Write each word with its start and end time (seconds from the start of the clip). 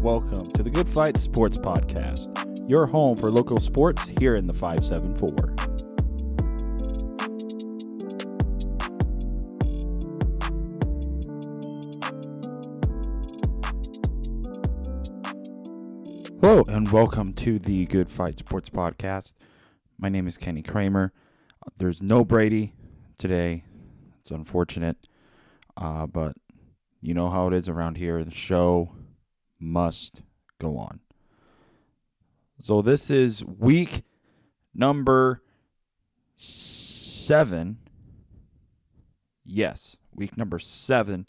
welcome 0.00 0.40
to 0.54 0.62
the 0.62 0.70
Good 0.70 0.88
Fight 0.88 1.18
Sports 1.18 1.58
Podcast, 1.58 2.70
your 2.70 2.86
home 2.86 3.18
for 3.18 3.28
local 3.28 3.58
sports 3.58 4.08
here 4.08 4.34
in 4.34 4.46
the 4.46 4.54
574. 4.54 5.54
Hello, 16.40 16.64
and 16.68 16.90
welcome 16.90 17.34
to 17.34 17.58
the 17.58 17.84
Good 17.84 18.08
Fight 18.08 18.38
Sports 18.38 18.70
Podcast. 18.70 19.34
My 19.98 20.08
name 20.08 20.26
is 20.26 20.38
Kenny 20.38 20.62
Cramer. 20.62 21.12
There's 21.76 22.00
no 22.00 22.24
Brady 22.24 22.72
today. 23.18 23.64
It's 24.20 24.30
unfortunate, 24.30 24.96
uh, 25.76 26.06
but 26.06 26.38
you 27.02 27.12
know 27.12 27.28
how 27.28 27.48
it 27.48 27.52
is 27.52 27.68
around 27.68 27.98
here. 27.98 28.24
The 28.24 28.30
show 28.30 28.92
must 29.60 30.22
go 30.58 30.78
on. 30.78 31.00
So 32.60 32.82
this 32.82 33.10
is 33.10 33.44
week 33.44 34.02
number 34.74 35.42
seven. 36.36 37.78
Yes, 39.44 39.96
week 40.14 40.36
number 40.36 40.58
seven 40.58 41.26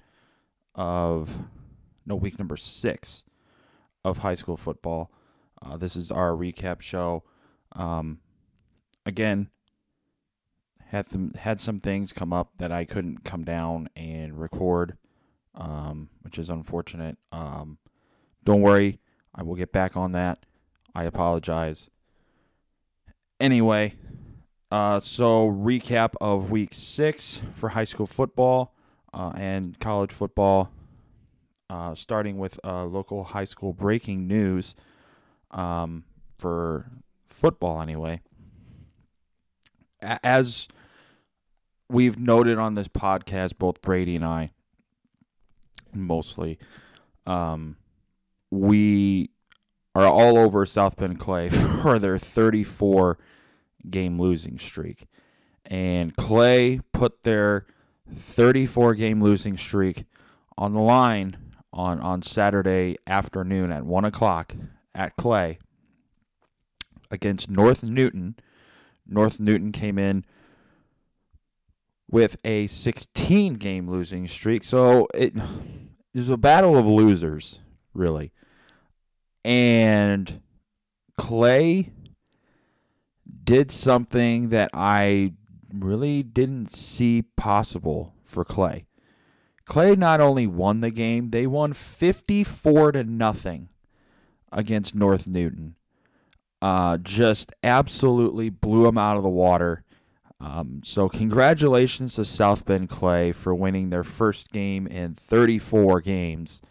of 0.76 1.44
no 2.06 2.16
week 2.16 2.40
number 2.40 2.58
six 2.58 3.24
of 4.04 4.20
high 4.20 4.34
school 4.34 4.58
football. 4.58 5.12
Uh, 5.62 5.78
this 5.78 5.96
is 5.96 6.12
our 6.12 6.32
recap 6.32 6.82
show. 6.82 7.24
Um, 7.74 8.20
again, 9.06 9.50
had 10.88 11.10
some 11.10 11.34
had 11.36 11.60
some 11.60 11.80
things 11.80 12.12
come 12.12 12.34
up 12.34 12.52
that 12.58 12.72
I 12.72 12.84
couldn't 12.84 13.24
come 13.24 13.44
down 13.44 13.88
and 13.96 14.38
record, 14.38 14.98
um, 15.56 16.10
which 16.22 16.38
is 16.38 16.50
unfortunate. 16.50 17.18
Um, 17.32 17.78
don't 18.44 18.62
worry, 18.62 19.00
I 19.34 19.44
will 19.44 19.56
get 19.56 19.72
back 19.72 19.96
on 19.96 20.12
that. 20.14 20.46
I 20.94 21.04
apologize. 21.04 21.90
Anyway, 23.40 23.96
uh, 24.72 25.00
so 25.00 25.50
recap 25.50 26.14
of 26.22 26.52
week 26.52 26.70
six 26.74 27.40
for 27.54 27.70
high 27.70 27.84
school 27.84 28.06
football 28.06 28.74
uh, 29.14 29.32
and 29.36 29.80
college 29.80 30.12
football. 30.12 30.72
Uh, 31.70 31.96
starting 31.96 32.38
with 32.38 32.60
uh, 32.66 32.84
local 32.84 33.24
high 33.24 33.46
school 33.46 33.72
breaking 33.72 34.28
news 34.28 34.76
um, 35.52 36.04
for 36.38 36.92
football, 37.26 37.82
anyway. 37.82 38.20
As 40.02 40.68
we've 41.90 42.20
noted 42.20 42.58
on 42.58 42.76
this 42.76 42.90
podcast, 42.90 43.58
both 43.58 43.82
Brady 43.82 44.16
and 44.16 44.26
I, 44.26 44.52
mostly, 45.94 46.60
um, 47.26 47.78
we 48.52 49.32
are 49.96 50.06
all 50.06 50.38
over 50.38 50.66
South 50.66 50.98
Bend 50.98 51.20
Clay 51.20 51.50
for 51.82 51.98
their 51.98 52.18
34 52.18 53.18
game 53.90 54.20
losing 54.20 54.60
streak. 54.60 55.08
And 55.66 56.16
Clay 56.16 56.82
put 56.92 57.24
their 57.24 57.66
34 58.14 58.96
game 58.96 59.22
losing 59.22 59.58
streak 59.58 60.06
on 60.58 60.74
the 60.74 60.82
line 60.82 61.38
on, 61.74 62.00
on 62.02 62.22
Saturday 62.22 62.98
afternoon 63.08 63.72
at 63.72 63.86
1 63.86 64.06
o'clock 64.06 64.54
at 64.94 65.16
Clay 65.16 65.60
against 67.10 67.50
North 67.50 67.84
Newton. 67.90 68.36
North 69.08 69.40
Newton 69.40 69.72
came 69.72 69.98
in 69.98 70.26
with 72.10 72.36
a 72.44 72.68
16 72.68 73.56
game 73.56 73.90
losing 73.90 74.28
streak. 74.28 74.64
So 74.64 75.08
it, 75.14 75.36
it 75.36 76.20
was 76.20 76.30
a 76.30 76.38
battle 76.38 76.78
of 76.78 76.86
losers, 76.86 77.60
really. 77.94 78.32
And 79.44 80.42
Clay 81.18 81.92
did 83.44 83.72
something 83.72 84.50
that 84.50 84.70
I 84.74 85.34
really 85.74 86.24
didn't 86.24 86.72
see 86.72 87.24
possible 87.36 88.14
for 88.24 88.46
Clay. 88.46 88.86
Clay 89.66 89.96
not 89.96 90.20
only 90.20 90.48
won 90.48 90.82
the 90.82 90.92
game, 90.92 91.30
they 91.30 91.48
won 91.48 91.74
54 91.74 92.94
to 92.94 93.04
nothing 93.04 93.70
against 94.52 94.96
North 94.96 95.28
Newton. 95.28 95.76
Uh, 96.62 96.98
just 96.98 97.52
absolutely 97.64 98.50
blew 98.50 98.84
them 98.84 98.98
out 98.98 99.18
of 99.18 99.24
the 99.24 99.30
water. 99.30 99.84
Um, 100.40 100.82
so, 100.84 101.08
congratulations 101.08 102.16
to 102.16 102.26
South 102.26 102.66
Bend 102.66 102.90
Clay 102.90 103.32
for 103.32 103.54
winning 103.54 103.92
their 103.92 104.04
first 104.04 104.52
game 104.52 104.88
in 104.88 105.14
34 105.14 106.02
games. 106.02 106.62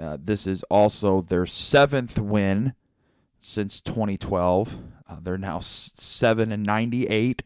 Uh, 0.00 0.16
this 0.22 0.46
is 0.46 0.62
also 0.64 1.20
their 1.20 1.44
seventh 1.44 2.18
win 2.18 2.74
since 3.38 3.80
2012. 3.80 4.78
Uh, 5.08 5.16
they're 5.20 5.36
now 5.36 5.58
seven 5.60 6.52
and 6.52 6.64
98. 6.64 7.42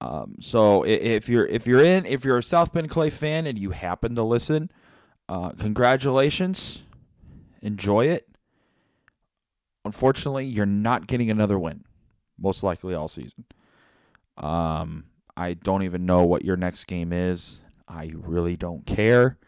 Um, 0.00 0.36
so 0.40 0.84
if 0.84 1.28
you're 1.28 1.46
if 1.46 1.66
you're 1.66 1.82
in 1.82 2.04
if 2.04 2.24
you're 2.24 2.38
a 2.38 2.42
South 2.42 2.72
Bend 2.72 2.90
Clay 2.90 3.10
fan 3.10 3.46
and 3.46 3.58
you 3.58 3.70
happen 3.70 4.14
to 4.14 4.22
listen, 4.22 4.70
uh, 5.28 5.50
congratulations, 5.50 6.82
enjoy 7.62 8.06
it. 8.06 8.28
Unfortunately, 9.84 10.46
you're 10.46 10.66
not 10.66 11.06
getting 11.06 11.30
another 11.30 11.58
win, 11.58 11.84
most 12.38 12.62
likely 12.62 12.94
all 12.94 13.08
season. 13.08 13.44
Um, 14.36 15.04
I 15.36 15.54
don't 15.54 15.82
even 15.82 16.06
know 16.06 16.24
what 16.24 16.44
your 16.44 16.56
next 16.56 16.84
game 16.84 17.12
is. 17.12 17.62
I 17.86 18.12
really 18.14 18.56
don't 18.56 18.86
care 18.86 19.38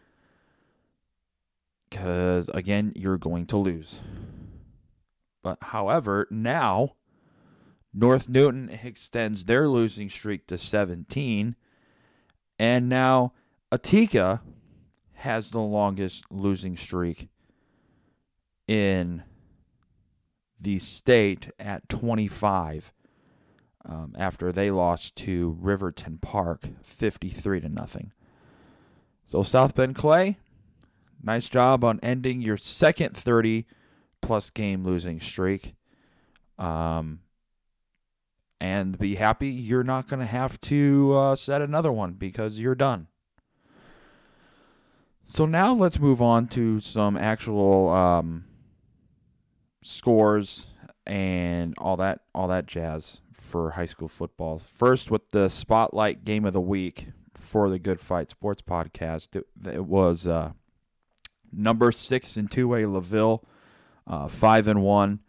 because 1.89 2.49
again, 2.49 2.93
you're 2.95 3.17
going 3.17 3.45
to 3.47 3.57
lose. 3.57 3.99
But 5.43 5.57
however, 5.61 6.27
now 6.29 6.95
North 7.93 8.29
Newton 8.29 8.69
extends 8.83 9.45
their 9.45 9.67
losing 9.67 10.09
streak 10.09 10.47
to 10.47 10.57
17, 10.57 11.55
and 12.59 12.89
now 12.89 13.33
Attica 13.71 14.41
has 15.13 15.51
the 15.51 15.59
longest 15.59 16.25
losing 16.29 16.77
streak 16.77 17.29
in 18.67 19.23
the 20.59 20.79
state 20.79 21.49
at 21.59 21.87
25 21.89 22.91
um, 23.85 24.15
after 24.17 24.51
they 24.51 24.69
lost 24.69 25.15
to 25.15 25.57
Riverton 25.59 26.19
Parke 26.21 26.69
53 26.83 27.61
to 27.61 27.69
nothing. 27.69 28.11
So 29.25 29.43
South 29.43 29.75
Bend 29.75 29.95
Clay 29.95 30.37
Nice 31.21 31.49
job 31.49 31.83
on 31.83 31.99
ending 32.01 32.41
your 32.41 32.57
second 32.57 33.15
30 33.15 33.65
plus 34.21 34.49
game 34.49 34.83
losing 34.83 35.19
streak. 35.19 35.75
Um, 36.57 37.19
and 38.59 38.97
be 38.97 39.15
happy 39.15 39.49
you're 39.49 39.83
not 39.83 40.07
going 40.07 40.19
to 40.19 40.25
have 40.25 40.59
to 40.61 41.13
uh, 41.13 41.35
set 41.35 41.61
another 41.61 41.91
one 41.91 42.13
because 42.13 42.59
you're 42.59 42.75
done. 42.75 43.07
So 45.25 45.45
now 45.45 45.73
let's 45.73 45.99
move 45.99 46.21
on 46.21 46.47
to 46.49 46.79
some 46.79 47.17
actual 47.17 47.89
um, 47.89 48.45
scores 49.81 50.67
and 51.05 51.73
all 51.77 51.97
that 51.97 52.21
all 52.33 52.47
that 52.47 52.65
jazz 52.65 53.21
for 53.33 53.71
high 53.71 53.85
school 53.85 54.07
football. 54.07 54.57
First, 54.57 55.11
with 55.11 55.31
the 55.31 55.49
spotlight 55.49 56.23
game 56.23 56.45
of 56.45 56.53
the 56.53 56.61
week 56.61 57.09
for 57.35 57.69
the 57.69 57.77
Good 57.77 57.99
Fight 57.99 58.29
Sports 58.29 58.61
Podcast, 58.61 59.35
it, 59.35 59.45
it 59.69 59.85
was 59.85 60.27
uh, 60.27 60.51
number 61.57 61.91
six 61.91 62.37
in 62.37 62.47
two 62.47 62.73
A 62.75 62.85
LaVille, 62.85 63.43
uh, 64.05 64.27
five 64.27 64.67
and 64.67 64.81
one 64.81 65.19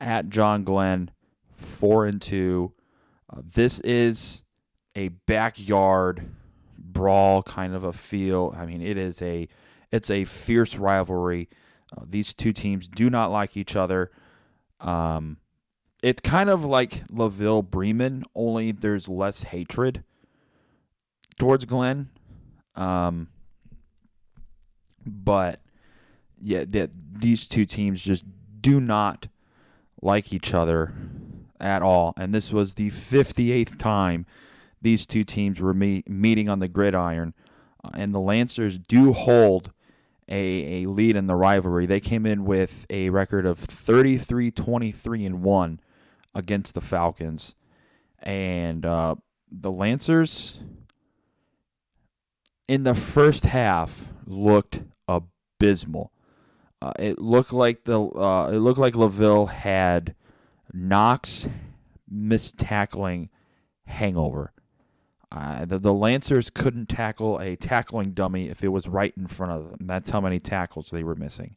at 0.00 0.28
John 0.28 0.64
Glenn, 0.64 1.10
four 1.56 2.06
and 2.06 2.20
two. 2.22 2.72
Uh, 3.30 3.40
this 3.42 3.80
is 3.80 4.42
a 4.96 5.08
backyard 5.08 6.26
brawl 6.78 7.42
kind 7.42 7.74
of 7.74 7.84
a 7.84 7.92
feel. 7.92 8.54
I 8.56 8.66
mean, 8.66 8.80
it 8.80 8.96
is 8.96 9.20
a 9.20 9.48
it's 9.90 10.10
a 10.10 10.24
fierce 10.24 10.76
rivalry. 10.76 11.48
Uh, 11.96 12.04
these 12.08 12.34
two 12.34 12.52
teams 12.52 12.88
do 12.88 13.10
not 13.10 13.30
like 13.30 13.56
each 13.56 13.76
other. 13.76 14.10
Um, 14.80 15.38
it's 16.02 16.20
kind 16.20 16.50
of 16.50 16.64
like 16.64 17.04
LaVille 17.10 17.62
Bremen, 17.62 18.24
only 18.34 18.72
there's 18.72 19.08
less 19.08 19.44
hatred 19.44 20.04
towards 21.38 21.64
Glenn. 21.64 22.10
Um, 22.74 23.28
but 25.06 25.60
yeah, 26.44 26.64
that 26.68 26.90
these 27.20 27.48
two 27.48 27.64
teams 27.64 28.02
just 28.02 28.24
do 28.60 28.80
not 28.80 29.28
like 30.02 30.32
each 30.32 30.52
other 30.52 30.94
at 31.58 31.82
all. 31.82 32.12
And 32.16 32.34
this 32.34 32.52
was 32.52 32.74
the 32.74 32.90
58th 32.90 33.78
time 33.78 34.26
these 34.82 35.06
two 35.06 35.24
teams 35.24 35.60
were 35.60 35.72
meet, 35.72 36.08
meeting 36.08 36.50
on 36.50 36.58
the 36.58 36.68
gridiron. 36.68 37.32
Uh, 37.82 37.90
and 37.94 38.14
the 38.14 38.20
Lancers 38.20 38.76
do 38.76 39.12
hold 39.12 39.72
a, 40.28 40.82
a 40.82 40.86
lead 40.86 41.16
in 41.16 41.26
the 41.26 41.34
rivalry. 41.34 41.86
They 41.86 42.00
came 42.00 42.26
in 42.26 42.44
with 42.44 42.84
a 42.90 43.08
record 43.08 43.46
of 43.46 43.58
33 43.58 44.50
23 44.50 45.24
and 45.24 45.42
1 45.42 45.80
against 46.34 46.74
the 46.74 46.82
Falcons. 46.82 47.54
And 48.22 48.84
uh, 48.84 49.14
the 49.50 49.72
Lancers 49.72 50.60
in 52.68 52.82
the 52.82 52.94
first 52.94 53.46
half 53.46 54.12
looked 54.26 54.82
abysmal. 55.08 56.12
Uh, 56.84 56.92
it 56.98 57.18
looked 57.18 57.52
like 57.52 57.84
the 57.84 57.98
uh, 57.98 58.50
it 58.52 58.58
looked 58.58 58.78
like 58.78 58.92
Laville 58.92 59.48
had 59.48 60.14
Knox 60.70 61.48
missed 62.10 62.58
tackling 62.58 63.30
hangover. 63.86 64.52
Uh, 65.32 65.64
the, 65.64 65.78
the 65.78 65.94
Lancers 65.94 66.50
couldn't 66.50 66.90
tackle 66.90 67.38
a 67.38 67.56
tackling 67.56 68.10
dummy 68.10 68.50
if 68.50 68.62
it 68.62 68.68
was 68.68 68.86
right 68.86 69.14
in 69.16 69.26
front 69.26 69.52
of 69.52 69.70
them. 69.70 69.86
That's 69.86 70.10
how 70.10 70.20
many 70.20 70.38
tackles 70.38 70.90
they 70.90 71.02
were 71.02 71.14
missing. 71.14 71.56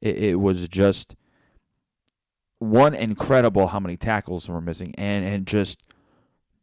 It, 0.00 0.18
it 0.18 0.34
was 0.36 0.68
just 0.68 1.16
one 2.60 2.94
incredible 2.94 3.66
how 3.66 3.80
many 3.80 3.96
tackles 3.96 4.48
were 4.48 4.60
missing, 4.60 4.94
and 4.96 5.24
and 5.24 5.48
just 5.48 5.82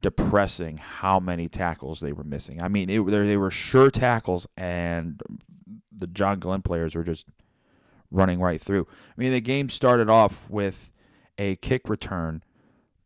depressing 0.02 0.78
how 0.78 1.20
many 1.20 1.50
tackles 1.50 2.00
they 2.00 2.14
were 2.14 2.24
missing. 2.24 2.64
I 2.64 2.70
mean, 2.70 2.90
it, 2.90 3.06
they 3.06 3.36
were 3.36 3.52
sure 3.52 3.92
tackles, 3.92 4.48
and 4.56 5.22
the 5.94 6.08
John 6.08 6.40
Glenn 6.40 6.62
players 6.62 6.96
were 6.96 7.04
just 7.04 7.28
running 8.12 8.40
right 8.40 8.62
through. 8.62 8.88
I 8.90 9.14
mean, 9.20 9.32
the 9.32 9.42
game 9.42 9.70
started 9.70 10.10
off 10.10 10.50
with 10.50 10.92
a 11.38 11.56
kick 11.58 11.90
return 11.90 12.44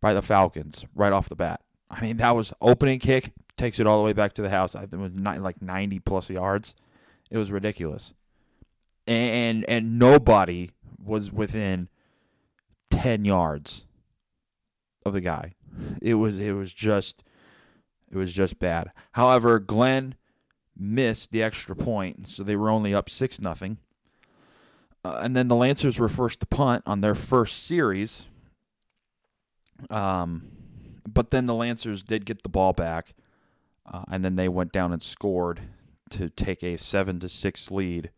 by 0.02 0.14
the 0.14 0.22
Falcons 0.22 0.86
right 0.94 1.14
off 1.14 1.30
the 1.30 1.36
bat. 1.36 1.62
I 1.90 2.02
mean, 2.02 2.18
that 2.18 2.36
was 2.36 2.54
opening 2.62 3.00
kick, 3.00 3.32
takes 3.58 3.80
it 3.80 3.88
all 3.88 4.00
the 4.00 4.04
way 4.04 4.14
back 4.14 4.34
to 4.34 4.42
the 4.42 4.50
house. 4.50 4.76
It 4.76 4.92
was 4.92 5.14
like 5.14 5.62
90 5.62 6.00
plus 6.00 6.30
yards. 6.30 6.76
It 7.30 7.38
was 7.38 7.52
ridiculous. 7.52 8.14
And 9.08 9.64
and 9.66 10.00
nobody 10.00 10.72
was 10.98 11.32
within 11.32 11.90
10 12.90 13.24
yards 13.24 13.86
of 15.06 15.14
the 15.14 15.22
guy. 15.22 15.54
It 16.02 16.16
was 16.16 16.40
it 16.40 16.54
was 16.54 16.74
just 16.74 17.24
it 18.12 18.18
was 18.18 18.34
just 18.34 18.60
bad. 18.60 18.92
However, 19.12 19.60
Glenn 19.60 20.16
missed 20.76 21.32
the 21.32 21.44
extra 21.44 21.76
point, 21.76 22.30
so 22.30 22.44
they 22.44 22.56
were 22.56 22.70
only 22.70 22.94
up 22.94 23.10
6 23.10 23.40
nothing. 23.42 23.78
Uh, 25.06 25.20
and 25.22 25.36
then 25.36 25.48
the 25.48 25.56
Lancers 25.56 26.00
were 26.00 26.10
forced 26.10 26.40
to 26.40 26.48
punt 26.48 26.82
on 26.88 27.02
their 27.02 27.14
first 27.14 27.64
series. 27.64 28.26
Um, 29.92 30.48
but 31.08 31.30
then 31.30 31.46
the 31.46 31.54
Lancers 31.54 32.02
did 32.02 32.26
get 32.26 32.42
the 32.42 32.50
ball 32.50 32.74
back, 32.74 33.14
uh, 33.86 34.06
and 34.08 34.26
then 34.26 34.36
they 34.36 34.50
went 34.50 34.72
down 34.72 34.92
and 34.92 35.04
scored 35.04 35.62
to 36.10 36.30
take 36.30 36.64
a 36.64 36.76
seven 36.76 37.20
to 37.20 37.30
six 37.30 37.70
lead, 37.70 38.10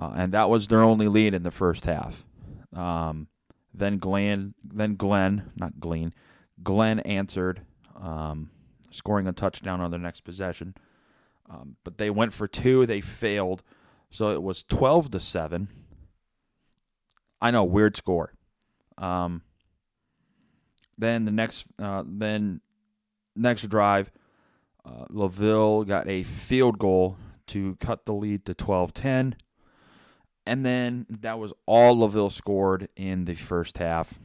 uh, 0.00 0.12
and 0.14 0.32
that 0.32 0.48
was 0.48 0.68
their 0.68 0.82
only 0.82 1.08
lead 1.08 1.34
in 1.34 1.42
the 1.42 1.50
first 1.50 1.86
half. 1.86 2.24
Um, 2.72 3.26
then 3.74 3.98
Glenn, 3.98 4.54
then 4.62 4.94
Glenn, 4.94 5.50
not 5.56 5.80
Glenn, 5.80 6.14
Glenn 6.62 7.00
answered, 7.00 7.62
um, 8.00 8.50
scoring 8.90 9.26
a 9.26 9.32
touchdown 9.32 9.80
on 9.80 9.90
their 9.90 9.98
next 9.98 10.20
possession. 10.20 10.74
Um, 11.50 11.76
but 11.82 11.98
they 11.98 12.10
went 12.10 12.32
for 12.32 12.46
two, 12.46 12.86
they 12.86 13.00
failed, 13.00 13.64
so 14.08 14.28
it 14.28 14.42
was 14.42 14.62
twelve 14.62 15.10
to 15.10 15.18
seven. 15.18 15.68
I 17.42 17.50
know, 17.50 17.64
weird 17.64 17.96
score. 17.96 18.32
Um, 18.96 19.42
then 20.96 21.24
the 21.24 21.32
next, 21.32 21.66
uh, 21.78 22.04
then 22.06 22.60
next 23.34 23.68
drive, 23.68 24.12
uh, 24.84 25.06
Laville 25.10 25.86
got 25.86 26.08
a 26.08 26.22
field 26.22 26.78
goal 26.78 27.16
to 27.48 27.76
cut 27.76 28.06
the 28.06 28.14
lead 28.14 28.46
to 28.46 28.54
12-10. 28.54 29.34
And 30.46 30.64
then 30.64 31.06
that 31.08 31.38
was 31.38 31.52
all 31.66 31.96
Laville 31.96 32.30
scored 32.30 32.88
in 32.96 33.24
the 33.24 33.34
first 33.34 33.78
half. 33.78 34.18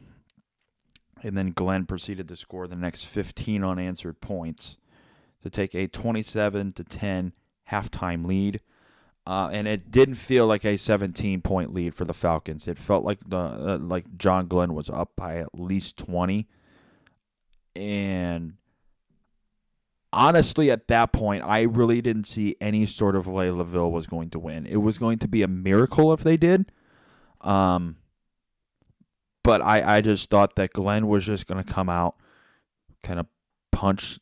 And 1.24 1.36
then 1.36 1.52
Glenn 1.52 1.86
proceeded 1.86 2.28
to 2.28 2.36
score 2.36 2.68
the 2.68 2.76
next 2.76 3.06
15 3.06 3.64
unanswered 3.64 4.22
points 4.22 4.78
to 5.42 5.50
take 5.50 5.74
a 5.74 5.88
27 5.88 6.74
to 6.74 6.84
10 6.84 7.34
halftime 7.72 8.26
lead. 8.26 8.62
Uh, 9.28 9.50
and 9.52 9.68
it 9.68 9.92
didn't 9.92 10.16
feel 10.16 10.48
like 10.48 10.64
a 10.64 10.78
17 10.78 11.42
point 11.42 11.74
lead 11.74 11.94
for 11.94 12.06
the 12.06 12.14
Falcons. 12.14 12.66
It 12.66 12.78
felt 12.78 13.04
like 13.04 13.20
the 13.28 13.38
uh, 13.38 13.78
like 13.78 14.18
John 14.18 14.48
Glenn 14.48 14.74
was 14.74 14.90
up 14.90 15.12
by 15.18 15.40
at 15.40 15.50
least 15.54 15.98
20. 15.98 16.48
And 17.76 18.54
honestly, 20.14 20.72
at 20.72 20.88
that 20.88 21.12
point, 21.12 21.44
I 21.44 21.64
really 21.64 22.02
didn't 22.02 22.24
see 22.24 22.56
any 22.62 22.86
sort 22.86 23.18
of 23.18 23.28
way 23.28 23.50
Laville 23.50 23.92
was 23.92 24.08
going 24.08 24.30
to 24.30 24.40
win. 24.40 24.66
It 24.66 24.78
was 24.78 24.98
going 24.98 25.20
to 25.20 25.28
be 25.28 25.42
a 25.44 25.48
miracle 25.50 26.14
if 26.14 26.22
they 26.22 26.38
did. 26.38 26.72
Um, 27.42 27.98
but 29.44 29.62
I, 29.62 29.98
I 29.98 30.02
just 30.02 30.30
thought 30.30 30.56
that 30.56 30.72
Glenn 30.72 31.06
was 31.06 31.26
just 31.26 31.48
going 31.48 31.62
to 31.62 31.74
come 31.74 31.90
out, 31.90 32.16
kind 33.04 33.20
of 33.20 33.26
punch 33.74 34.20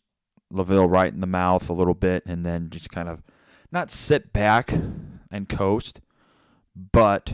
Laville 0.52 0.90
right 0.90 1.14
in 1.14 1.22
the 1.22 1.28
mouth 1.28 1.70
a 1.70 1.74
little 1.74 1.94
bit, 1.94 2.24
and 2.26 2.44
then 2.44 2.72
just 2.72 2.90
kind 2.90 3.08
of 3.08 3.22
not 3.72 3.92
sit 3.92 4.32
back 4.34 4.74
and 5.32 5.50
coast, 5.50 6.02
but 6.92 7.34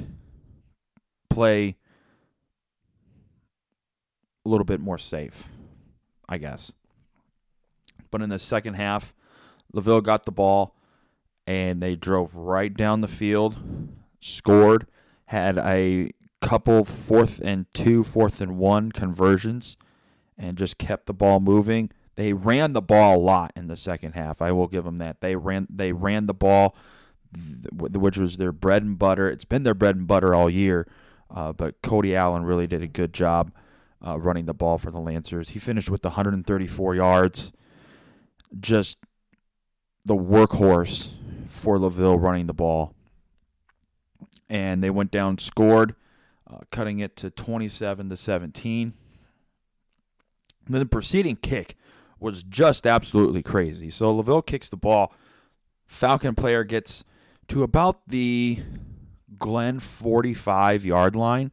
play 1.30 1.78
a 4.46 4.50
little 4.50 4.66
bit 4.66 4.80
more 4.80 4.98
safe, 4.98 5.46
I 6.28 6.38
guess. 6.38 6.74
But 8.10 8.22
in 8.22 8.30
the 8.30 8.40
second 8.40 8.74
half, 8.76 9.14
Laville 9.74 10.04
got 10.04 10.26
the 10.26 10.32
ball 10.32 10.76
and 11.48 11.82
they 11.82 11.96
drove 11.96 12.36
right 12.36 12.74
down 12.74 13.02
the 13.02 13.08
field, 13.08 13.58
scored, 14.20 14.88
had 15.26 15.58
a 15.58 16.12
couple 16.42 16.84
fourth 16.84 17.40
and 17.44 17.66
two, 17.74 18.04
fourth 18.04 18.42
and 18.42 18.58
one 18.58 18.92
conversions, 18.92 19.78
and 20.38 20.58
just 20.58 20.78
kept 20.78 21.06
the 21.06 21.14
ball 21.14 21.40
moving. 21.40 21.92
They 22.16 22.34
ran 22.34 22.74
the 22.74 22.82
ball 22.82 23.18
a 23.18 23.20
lot 23.20 23.54
in 23.56 23.68
the 23.68 23.76
second 23.76 24.14
half. 24.14 24.42
I 24.42 24.52
will 24.52 24.68
give 24.68 24.84
them 24.84 24.98
that. 24.98 25.22
They 25.22 25.36
ran 25.36 25.68
they 25.70 25.94
ran 25.94 26.28
the 26.28 26.34
ball, 26.34 26.76
which 27.72 28.18
was 28.18 28.38
their 28.38 28.52
bread 28.52 28.84
and 28.84 29.00
butter. 29.00 29.30
It's 29.30 29.46
been 29.46 29.64
their 29.64 29.74
bread 29.74 29.96
and 29.96 30.08
butter 30.08 30.36
all 30.36 30.50
year. 30.50 30.88
Uh, 31.34 31.54
but 31.54 31.82
Cody 31.82 32.16
Allen 32.16 32.44
really 32.44 32.68
did 32.68 32.82
a 32.82 32.88
good 32.88 33.14
job 33.14 33.52
uh, 34.06 34.20
running 34.20 34.46
the 34.46 34.54
ball 34.54 34.78
for 34.78 34.92
the 34.92 35.00
Lancers. 35.00 35.50
He 35.50 35.60
finished 35.60 35.90
with 35.90 36.04
134 36.04 36.96
yards. 36.96 37.54
Just 38.60 38.98
the 40.04 40.16
workhorse 40.16 41.14
for 41.48 41.78
Laville 41.78 42.22
running 42.22 42.48
the 42.48 42.54
ball. 42.54 42.94
And 44.50 44.84
they 44.84 44.90
went 44.90 45.12
down, 45.12 45.38
scored, 45.38 45.96
uh, 46.52 46.60
cutting 46.72 47.00
it 47.00 47.16
to 47.18 47.30
27 47.30 48.10
to 48.10 48.18
17. 48.18 48.94
And 50.66 50.74
then 50.74 50.80
the 50.80 50.86
preceding 50.86 51.38
kick 51.38 51.76
was 52.22 52.44
just 52.44 52.86
absolutely 52.86 53.42
crazy. 53.42 53.90
So 53.90 54.16
Laville 54.16 54.46
kicks 54.46 54.70
the 54.70 54.78
ball. 54.78 55.14
Falcon 55.88 56.36
player 56.36 56.64
gets 56.64 57.04
to 57.48 57.64
about 57.64 58.08
the 58.08 58.60
Glenn 59.38 59.80
45 59.80 60.86
yard 60.86 61.16
line. 61.16 61.52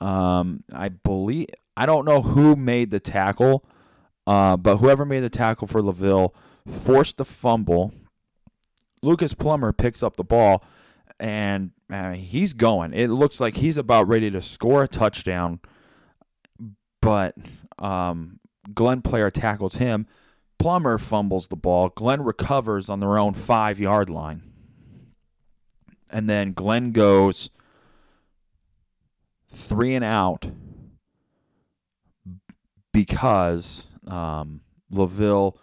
Um, 0.00 0.62
I 0.72 0.90
believe 0.90 1.46
I 1.76 1.86
don't 1.86 2.04
know 2.04 2.22
who 2.22 2.54
made 2.54 2.90
the 2.90 3.00
tackle, 3.00 3.64
uh, 4.26 4.56
but 4.56 4.76
whoever 4.76 5.04
made 5.04 5.20
the 5.20 5.30
tackle 5.30 5.66
for 5.66 5.80
Laville 5.80 6.32
forced 6.66 7.16
the 7.16 7.24
fumble. 7.24 7.92
Lucas 9.02 9.34
Plummer 9.34 9.72
picks 9.72 10.02
up 10.02 10.16
the 10.16 10.24
ball, 10.24 10.64
and 11.18 11.70
uh, 11.90 12.12
he's 12.12 12.52
going. 12.52 12.92
It 12.92 13.08
looks 13.08 13.40
like 13.40 13.56
he's 13.56 13.76
about 13.76 14.08
ready 14.08 14.30
to 14.30 14.40
score 14.40 14.82
a 14.82 14.88
touchdown, 14.88 15.60
but 17.00 17.36
um, 17.78 18.40
Glenn 18.74 19.02
player 19.02 19.30
tackles 19.30 19.76
him. 19.76 20.06
Plummer 20.58 20.98
fumbles 20.98 21.48
the 21.48 21.56
ball. 21.56 21.90
Glenn 21.90 22.22
recovers 22.22 22.88
on 22.88 23.00
their 23.00 23.18
own 23.18 23.34
five 23.34 23.78
yard 23.78 24.10
line. 24.10 24.42
And 26.10 26.28
then 26.28 26.52
Glenn 26.52 26.92
goes 26.92 27.50
three 29.50 29.94
and 29.94 30.04
out 30.04 30.50
because 32.92 33.86
um, 34.06 34.62
Laville 34.92 35.56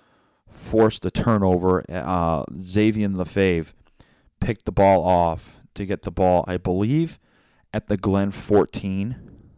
forced 0.47 1.05
a 1.05 1.11
turnover. 1.11 1.83
Uh, 1.89 2.43
Xavier 2.61 3.09
Lefebvre 3.09 3.73
picked 4.39 4.65
the 4.65 4.71
ball 4.71 5.03
off 5.03 5.59
to 5.73 5.85
get 5.85 6.03
the 6.03 6.11
ball, 6.11 6.45
I 6.47 6.57
believe, 6.57 7.19
at 7.73 7.87
the 7.87 7.97
Glenn 7.97 8.31
14. 8.31 9.17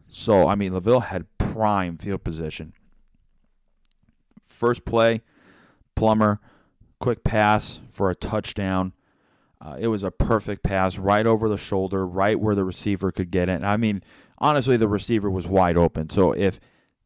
So, 0.10 0.48
I 0.48 0.56
mean, 0.56 0.72
Laville 0.72 1.04
had 1.04 1.25
prime 1.38 1.98
field 1.98 2.24
position. 2.24 2.74
First 4.48 4.86
play, 4.86 5.22
Plummer, 5.96 6.39
quick 7.00 7.24
pass 7.24 7.80
for 7.89 8.10
a 8.10 8.16
touchdown. 8.16 8.94
Uh, 9.60 9.75
it 9.80 9.88
was 9.88 10.04
a 10.04 10.12
perfect 10.12 10.63
pass 10.63 10.98
right 10.98 11.25
over 11.25 11.50
the 11.50 11.58
shoulder, 11.58 12.06
right 12.06 12.39
where 12.39 12.56
the 12.56 12.63
receiver 12.63 13.12
could 13.12 13.32
get 13.32 13.50
it. 13.50 13.63
I 13.63 13.77
mean, 13.77 14.04
honestly, 14.38 14.77
the 14.77 14.88
receiver 14.88 15.30
was 15.30 15.48
wide 15.48 15.77
open. 15.77 16.10
So 16.10 16.32
if 16.32 16.60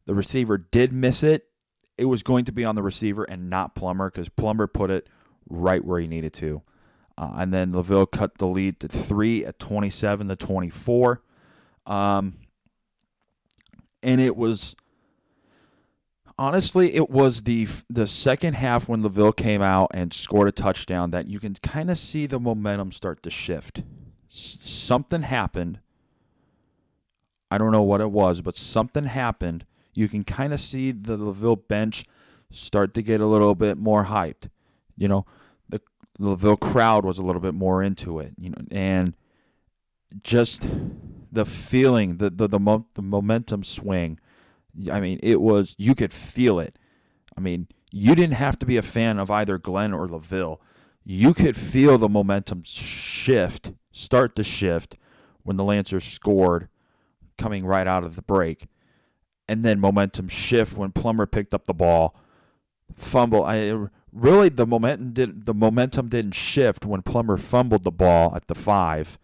the 0.06 0.14
receiver 0.14 0.58
did 0.58 0.92
miss 0.92 1.22
it, 1.22 1.46
it 1.96 2.06
was 2.06 2.22
going 2.22 2.44
to 2.46 2.52
be 2.52 2.64
on 2.64 2.74
the 2.74 2.82
receiver 2.82 3.24
and 3.24 3.48
not 3.48 3.74
Plummer 3.74 4.10
because 4.10 4.28
Plummer 4.28 4.66
put 4.66 4.90
it 4.90 5.08
right 5.48 5.84
where 5.84 6.00
he 6.00 6.06
needed 6.06 6.32
to. 6.34 6.62
Uh, 7.16 7.32
and 7.36 7.52
then 7.52 7.72
Laville 7.72 8.10
cut 8.10 8.38
the 8.38 8.46
lead 8.46 8.80
to 8.80 8.88
three 8.88 9.44
at 9.44 9.58
27 9.58 10.28
to 10.28 10.36
24. 10.36 11.22
Um, 11.86 12.38
and 14.02 14.20
it 14.20 14.36
was 14.36 14.74
honestly, 16.42 16.94
it 16.96 17.08
was 17.08 17.42
the 17.42 17.68
the 17.88 18.06
second 18.06 18.54
half 18.54 18.88
when 18.88 19.02
Laville 19.02 19.36
came 19.36 19.62
out 19.62 19.92
and 19.94 20.12
scored 20.12 20.48
a 20.48 20.52
touchdown 20.52 21.12
that 21.12 21.28
you 21.28 21.38
can 21.38 21.54
kind 21.54 21.88
of 21.88 21.98
see 21.98 22.26
the 22.26 22.40
momentum 22.40 22.90
start 22.90 23.22
to 23.22 23.30
shift. 23.30 23.84
S- 24.28 24.58
something 24.60 25.22
happened. 25.22 25.78
I 27.48 27.58
don't 27.58 27.70
know 27.70 27.82
what 27.82 28.00
it 28.00 28.10
was, 28.10 28.40
but 28.40 28.56
something 28.56 29.04
happened. 29.04 29.64
You 29.94 30.08
can 30.08 30.24
kind 30.24 30.52
of 30.52 30.60
see 30.60 30.90
the 30.90 31.16
LaVille 31.16 31.68
bench 31.68 32.06
start 32.50 32.92
to 32.94 33.02
get 33.02 33.20
a 33.20 33.26
little 33.26 33.54
bit 33.54 33.78
more 33.78 34.06
hyped. 34.06 34.48
You 34.96 35.06
know, 35.06 35.26
the 35.68 35.80
LaVille 36.18 36.56
crowd 36.56 37.04
was 37.04 37.18
a 37.18 37.22
little 37.22 37.42
bit 37.42 37.54
more 37.54 37.84
into 37.84 38.18
it. 38.18 38.32
You 38.36 38.50
know, 38.50 38.64
and 38.72 39.14
just 40.24 40.66
the 41.30 41.44
feeling, 41.44 42.16
the 42.16 42.30
the 42.30 42.48
the, 42.48 42.58
mo- 42.58 42.86
the 42.94 43.02
momentum 43.02 43.62
swing. 43.62 44.18
I 44.90 45.00
mean, 45.00 45.20
it 45.22 45.40
was 45.40 45.74
you 45.78 45.94
could 45.94 46.12
feel 46.12 46.58
it. 46.58 46.78
I 47.36 47.40
mean, 47.40 47.68
you 47.90 48.14
didn't 48.14 48.34
have 48.34 48.58
to 48.60 48.66
be 48.66 48.76
a 48.76 48.82
fan 48.82 49.18
of 49.18 49.30
either 49.30 49.58
Glenn 49.58 49.92
or 49.92 50.08
LaVille. 50.08 50.60
You 51.04 51.34
could 51.34 51.56
feel 51.56 51.98
the 51.98 52.08
momentum 52.08 52.62
shift, 52.64 53.72
start 53.90 54.36
to 54.36 54.44
shift 54.44 54.96
when 55.42 55.56
the 55.56 55.64
Lancers 55.64 56.04
scored 56.04 56.68
coming 57.36 57.66
right 57.66 57.86
out 57.86 58.04
of 58.04 58.16
the 58.16 58.22
break. 58.22 58.68
And 59.48 59.62
then 59.62 59.80
momentum 59.80 60.28
shift 60.28 60.76
when 60.76 60.92
Plummer 60.92 61.26
picked 61.26 61.52
up 61.52 61.64
the 61.66 61.74
ball. 61.74 62.16
Fumble. 62.94 63.44
I 63.44 63.88
really 64.12 64.48
the 64.48 64.66
momentum 64.66 65.12
did 65.12 65.44
the 65.46 65.54
momentum 65.54 66.08
didn't 66.08 66.34
shift 66.34 66.86
when 66.86 67.02
Plummer 67.02 67.36
fumbled 67.36 67.82
the 67.82 67.90
ball 67.90 68.34
at 68.36 68.46
the 68.46 68.54
5. 68.54 69.18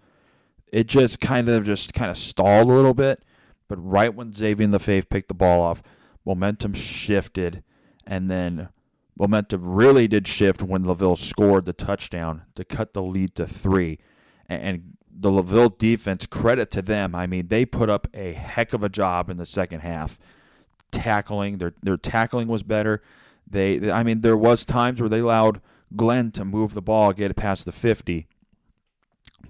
It 0.73 0.87
just 0.87 1.21
kind 1.21 1.49
of 1.49 1.65
just 1.65 1.95
kind 1.95 2.11
of 2.11 2.19
stalled 2.19 2.69
a 2.69 2.73
little 2.73 2.95
bit, 2.95 3.23
but 3.69 3.77
right 3.77 4.15
when 4.15 4.33
Xavier 4.33 4.65
and 4.65 4.73
Lefebvre 4.73 5.07
picked 5.07 5.29
the 5.29 5.35
ball 5.35 5.61
off, 5.61 5.83
momentum 6.25 6.75
shifted 6.75 7.63
and 8.07 8.31
then 8.31 8.71
momentum 9.19 9.63
really 9.63 10.09
did 10.09 10.27
shift 10.27 10.63
when 10.63 10.85
LaVille 10.85 11.17
scored 11.17 11.67
the 11.67 11.73
touchdown 11.73 12.43
to 12.55 12.65
cut 12.65 12.95
the 12.95 13.03
lead 13.03 13.35
to 13.35 13.47
three. 13.47 13.99
And 14.49 14.95
the 15.11 15.31
LaVille 15.31 15.77
defense, 15.79 16.27
credit 16.27 16.71
to 16.71 16.83
them. 16.83 17.15
I 17.15 17.27
mean, 17.27 17.49
they 17.49 17.67
put 17.67 17.91
up 17.91 18.09
a 18.15 18.33
heck 18.33 18.73
of 18.73 18.83
a 18.83 18.89
job 18.89 19.29
in 19.29 19.37
the 19.37 19.45
second 19.45 19.81
half. 19.81 20.19
Tackling, 20.91 21.59
their 21.59 21.75
their 21.83 21.99
tackling 21.99 22.49
was 22.49 22.63
better. 22.63 23.03
They, 23.47 23.91
I 23.91 24.03
mean, 24.03 24.23
there 24.23 24.37
was 24.37 24.65
times 24.65 25.01
where 25.01 25.09
they 25.11 25.21
allowed 25.21 25.61
Glenn 25.97 26.31
to 26.33 26.45
move 26.45 26.73
the 26.73 26.83
ball, 26.83 27.13
get 27.13 27.31
it 27.31 27.35
past 27.35 27.67
the 27.67 27.73
50. 27.73 28.27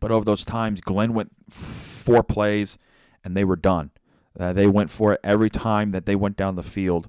But 0.01 0.11
over 0.11 0.25
those 0.25 0.45
times, 0.45 0.81
Glenn 0.81 1.15
went 1.15 1.31
four 1.49 2.23
plays, 2.23 2.79
and 3.25 3.37
they 3.37 3.45
were 3.45 3.57
done. 3.57 3.91
Uh, 4.38 4.52
they 4.52 4.66
went 4.66 4.90
for 4.90 5.14
it 5.14 5.21
every 5.25 5.50
time 5.50 5.90
that 5.90 6.07
they 6.07 6.14
went 6.14 6.37
down 6.37 6.54
the 6.54 6.62
field 6.62 7.09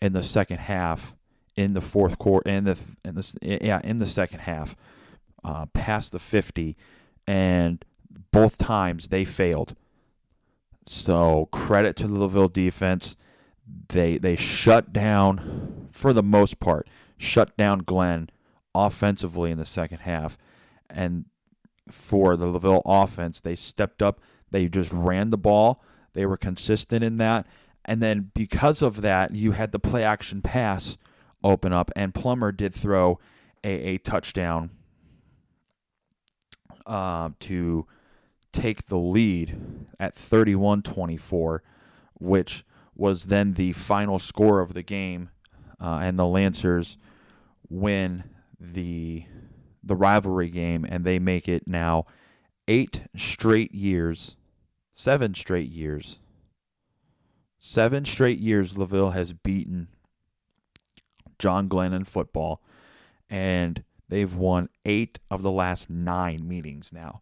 in 0.00 0.12
the 0.12 0.22
second 0.22 0.58
half, 0.58 1.14
in 1.56 1.74
the 1.74 1.80
fourth 1.80 2.18
quarter, 2.18 2.48
in 2.48 2.64
the 2.64 2.78
in 3.04 3.14
the 3.14 3.38
yeah 3.40 3.80
in 3.82 3.96
the 3.96 4.06
second 4.06 4.40
half, 4.40 4.76
uh, 5.42 5.66
past 5.66 6.12
the 6.12 6.18
fifty, 6.18 6.76
and 7.26 7.84
both 8.30 8.58
times 8.58 9.08
they 9.08 9.24
failed. 9.24 9.74
So 10.86 11.48
credit 11.50 11.96
to 11.96 12.06
the 12.06 12.18
LaVille 12.18 12.48
defense. 12.48 13.16
They 13.88 14.18
they 14.18 14.36
shut 14.36 14.92
down 14.92 15.88
for 15.92 16.12
the 16.12 16.22
most 16.22 16.60
part, 16.60 16.88
shut 17.18 17.56
down 17.56 17.80
Glenn 17.80 18.30
offensively 18.74 19.50
in 19.50 19.58
the 19.58 19.64
second 19.64 19.98
half, 19.98 20.38
and 20.88 21.24
for 21.90 22.36
the 22.36 22.46
LaVille 22.46 22.82
offense, 22.84 23.40
they 23.40 23.54
stepped 23.54 24.02
up. 24.02 24.20
They 24.50 24.68
just 24.68 24.92
ran 24.92 25.30
the 25.30 25.38
ball. 25.38 25.82
They 26.18 26.26
were 26.26 26.36
consistent 26.36 27.04
in 27.04 27.18
that. 27.18 27.46
And 27.84 28.02
then 28.02 28.32
because 28.34 28.82
of 28.82 29.02
that, 29.02 29.36
you 29.36 29.52
had 29.52 29.70
the 29.70 29.78
play 29.78 30.02
action 30.02 30.42
pass 30.42 30.98
open 31.44 31.72
up, 31.72 31.92
and 31.94 32.12
Plummer 32.12 32.50
did 32.50 32.74
throw 32.74 33.20
a, 33.62 33.70
a 33.70 33.98
touchdown 33.98 34.70
uh, 36.84 37.30
to 37.38 37.86
take 38.50 38.86
the 38.86 38.98
lead 38.98 39.86
at 40.00 40.16
31 40.16 40.82
24, 40.82 41.62
which 42.14 42.64
was 42.96 43.26
then 43.26 43.52
the 43.52 43.70
final 43.74 44.18
score 44.18 44.58
of 44.58 44.74
the 44.74 44.82
game. 44.82 45.30
Uh, 45.80 46.00
and 46.02 46.18
the 46.18 46.26
Lancers 46.26 46.98
win 47.68 48.24
the 48.58 49.22
the 49.84 49.94
rivalry 49.94 50.50
game, 50.50 50.84
and 50.84 51.04
they 51.04 51.20
make 51.20 51.48
it 51.48 51.68
now 51.68 52.06
eight 52.66 53.02
straight 53.14 53.72
years, 53.72 54.34
seven 54.98 55.34
straight 55.34 55.70
years 55.70 56.18
Seven 57.58 58.04
straight 58.04 58.38
years 58.38 58.78
LaVille 58.78 59.10
has 59.10 59.32
beaten 59.32 59.88
John 61.40 61.66
Glenn 61.66 61.92
in 61.92 62.04
football, 62.04 62.62
and 63.28 63.82
they've 64.08 64.34
won 64.34 64.68
eight 64.84 65.18
of 65.28 65.42
the 65.42 65.50
last 65.50 65.90
nine 65.90 66.46
meetings 66.46 66.92
now. 66.92 67.20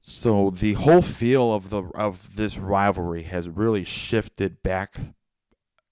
So 0.00 0.50
the 0.50 0.74
whole 0.74 1.02
feel 1.02 1.52
of 1.52 1.70
the 1.70 1.82
of 1.94 2.36
this 2.36 2.56
rivalry 2.56 3.24
has 3.24 3.48
really 3.48 3.84
shifted 3.84 4.62
back 4.62 4.96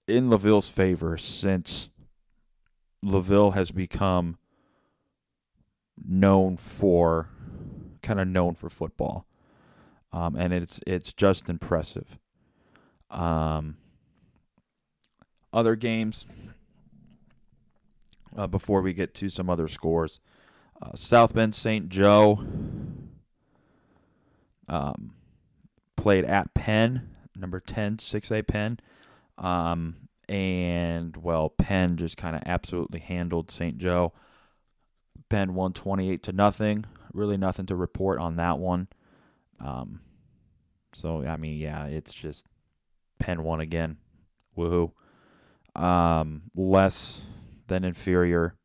in 0.07 0.29
LaVille's 0.29 0.69
favor 0.69 1.17
since 1.17 1.89
LaVille 3.03 3.51
has 3.51 3.71
become 3.71 4.37
known 6.05 6.55
for 6.55 7.29
kind 8.01 8.19
of 8.19 8.27
known 8.27 8.55
for 8.55 8.69
football. 8.69 9.25
Um, 10.13 10.35
and 10.35 10.53
it's 10.53 10.79
it's 10.85 11.11
just 11.11 11.49
impressive. 11.49 12.17
Um, 13.09 13.77
other 15.51 15.75
games 15.75 16.25
uh, 18.37 18.47
before 18.47 18.81
we 18.81 18.93
get 18.93 19.13
to 19.15 19.29
some 19.29 19.49
other 19.49 19.67
scores. 19.67 20.19
Uh, 20.81 20.91
South 20.95 21.33
Bend 21.33 21.55
St. 21.55 21.89
Joe 21.89 22.43
um, 24.67 25.13
played 25.95 26.25
at 26.25 26.53
Penn, 26.53 27.09
number 27.35 27.59
10, 27.59 27.97
6A 27.97 28.47
Penn. 28.47 28.79
Um, 29.37 29.95
and, 30.27 31.15
well, 31.17 31.49
Penn 31.49 31.97
just 31.97 32.17
kind 32.17 32.35
of 32.35 32.41
absolutely 32.45 32.99
handled 32.99 33.51
St. 33.51 33.77
Joe. 33.77 34.13
Penn 35.29 35.53
won 35.53 35.73
28 35.73 36.23
to 36.23 36.31
nothing. 36.31 36.85
Really 37.13 37.37
nothing 37.37 37.65
to 37.67 37.75
report 37.75 38.19
on 38.19 38.35
that 38.37 38.57
one. 38.57 38.87
Um, 39.63 40.01
so, 40.93 41.25
I 41.25 41.37
mean, 41.37 41.57
yeah, 41.57 41.85
it's 41.85 42.13
just 42.13 42.45
Penn 43.19 43.43
won 43.43 43.61
again. 43.61 43.97
Woohoo. 44.57 44.91
Um, 45.75 46.43
less 46.55 47.21
than 47.67 47.83
inferior 47.83 48.55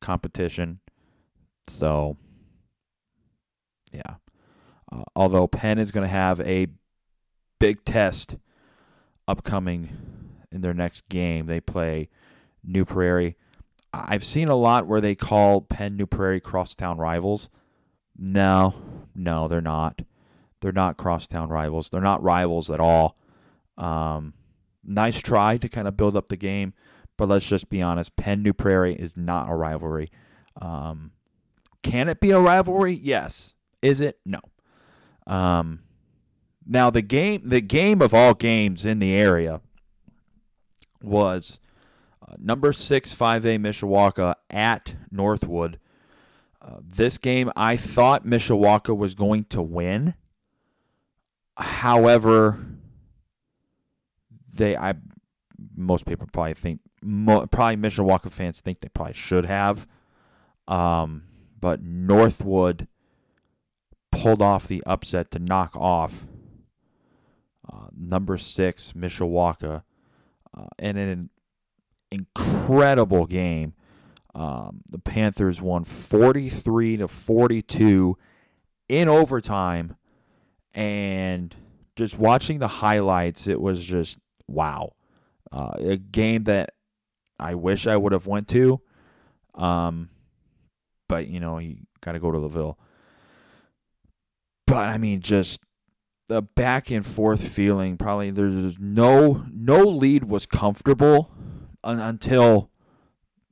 competition. 0.00 0.80
So, 1.66 2.16
yeah. 3.92 4.16
Uh, 4.92 5.02
although 5.16 5.46
Penn 5.46 5.78
is 5.78 5.90
going 5.90 6.06
to 6.06 6.12
have 6.12 6.40
a 6.42 6.66
big 7.58 7.84
test 7.84 8.36
upcoming 9.26 9.88
in 10.52 10.60
their 10.60 10.74
next 10.74 11.08
game, 11.08 11.46
they 11.46 11.60
play 11.60 12.10
New 12.62 12.84
Prairie. 12.84 13.36
I've 13.92 14.24
seen 14.24 14.48
a 14.48 14.56
lot 14.56 14.86
where 14.86 15.00
they 15.00 15.14
call 15.14 15.60
Penn 15.60 15.96
New 15.96 16.06
Prairie 16.06 16.40
crosstown 16.40 16.98
rivals. 16.98 17.48
No, 18.16 18.74
no, 19.14 19.48
they're 19.48 19.60
not. 19.60 20.02
They're 20.64 20.72
not 20.72 20.96
crosstown 20.96 21.50
rivals. 21.50 21.90
They're 21.90 22.00
not 22.00 22.22
rivals 22.22 22.70
at 22.70 22.80
all. 22.80 23.18
Um, 23.76 24.32
nice 24.82 25.20
try 25.20 25.58
to 25.58 25.68
kind 25.68 25.86
of 25.86 25.94
build 25.94 26.16
up 26.16 26.30
the 26.30 26.38
game, 26.38 26.72
but 27.18 27.28
let's 27.28 27.46
just 27.46 27.68
be 27.68 27.82
honest. 27.82 28.16
Penn 28.16 28.42
New 28.42 28.54
Prairie 28.54 28.94
is 28.94 29.14
not 29.14 29.50
a 29.50 29.54
rivalry. 29.54 30.10
Um, 30.58 31.10
can 31.82 32.08
it 32.08 32.18
be 32.18 32.30
a 32.30 32.40
rivalry? 32.40 32.94
Yes. 32.94 33.54
Is 33.82 34.00
it? 34.00 34.18
No. 34.24 34.40
Um, 35.26 35.80
now 36.66 36.88
the 36.88 37.02
game, 37.02 37.42
the 37.44 37.60
game 37.60 38.00
of 38.00 38.14
all 38.14 38.32
games 38.32 38.86
in 38.86 39.00
the 39.00 39.12
area, 39.12 39.60
was 41.02 41.60
uh, 42.26 42.36
number 42.38 42.72
six 42.72 43.14
5A 43.14 43.58
Mishawaka 43.58 44.36
at 44.48 44.94
Northwood. 45.10 45.78
Uh, 46.62 46.78
this 46.82 47.18
game, 47.18 47.52
I 47.54 47.76
thought 47.76 48.24
Mishawaka 48.24 48.96
was 48.96 49.14
going 49.14 49.44
to 49.50 49.60
win. 49.60 50.14
However, 51.56 52.58
they 54.56 54.76
I 54.76 54.94
most 55.76 56.06
people 56.06 56.26
probably 56.32 56.54
think 56.54 56.80
probably 57.00 57.76
Mishawaka 57.76 58.30
fans 58.30 58.60
think 58.60 58.80
they 58.80 58.88
probably 58.88 59.14
should 59.14 59.46
have, 59.46 59.86
um, 60.66 61.24
but 61.60 61.82
Northwood 61.82 62.88
pulled 64.10 64.42
off 64.42 64.66
the 64.66 64.82
upset 64.86 65.30
to 65.32 65.38
knock 65.38 65.76
off 65.76 66.26
uh, 67.70 67.86
number 67.96 68.36
six 68.36 68.92
Mishawaka 68.92 69.82
uh, 70.56 70.66
in 70.78 70.96
an 70.96 71.30
incredible 72.10 73.26
game. 73.26 73.74
Um, 74.34 74.82
the 74.88 74.98
Panthers 74.98 75.62
won 75.62 75.84
43 75.84 76.98
to 76.98 77.08
42 77.08 78.18
in 78.88 79.08
overtime, 79.08 79.96
and 80.74 81.54
just 81.96 82.18
watching 82.18 82.58
the 82.58 82.68
highlights, 82.68 83.46
it 83.46 83.60
was 83.60 83.84
just 83.84 84.18
wow, 84.46 84.92
uh, 85.52 85.72
a 85.78 85.96
game 85.96 86.44
that 86.44 86.70
I 87.38 87.54
wish 87.54 87.86
I 87.86 87.96
would 87.96 88.12
have 88.12 88.26
went 88.26 88.48
to, 88.48 88.80
um, 89.54 90.10
but 91.08 91.28
you 91.28 91.40
know 91.40 91.58
you 91.58 91.78
got 92.00 92.12
to 92.12 92.20
go 92.20 92.30
to 92.30 92.38
LaVille. 92.38 92.76
but 94.66 94.88
I 94.88 94.98
mean, 94.98 95.20
just 95.20 95.60
the 96.28 96.42
back 96.42 96.90
and 96.90 97.04
forth 97.04 97.46
feeling. 97.46 97.96
Probably 97.96 98.30
there's 98.30 98.78
no 98.78 99.44
no 99.52 99.80
lead 99.80 100.24
was 100.24 100.46
comfortable 100.46 101.30
un- 101.82 102.00
until 102.00 102.70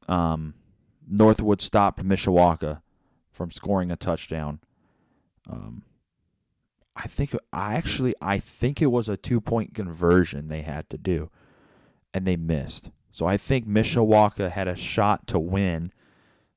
um, 0.09 0.55
Northwood 1.09 1.61
stopped 1.61 2.05
Mishawaka 2.05 2.83
from 3.31 3.51
scoring 3.51 3.91
a 3.91 3.97
touchdown. 3.97 4.61
Um, 5.49 5.83
I 6.95 7.07
think 7.07 7.35
I 7.53 7.75
actually 7.75 8.15
I 8.21 8.39
think 8.39 8.83
it 8.83 8.87
was 8.87 9.09
a 9.09 9.17
two 9.17 9.41
point 9.41 9.75
conversion 9.75 10.49
they 10.49 10.63
had 10.63 10.89
to 10.91 10.99
do, 10.99 11.31
and 12.13 12.27
they 12.27 12.37
missed. 12.37 12.91
So 13.11 13.27
I 13.27 13.37
think 13.37 13.67
Mishawaka 13.67 14.51
had 14.51 14.69
a 14.69 14.77
shot 14.77 15.27
to 15.29 15.39
win. 15.39 15.93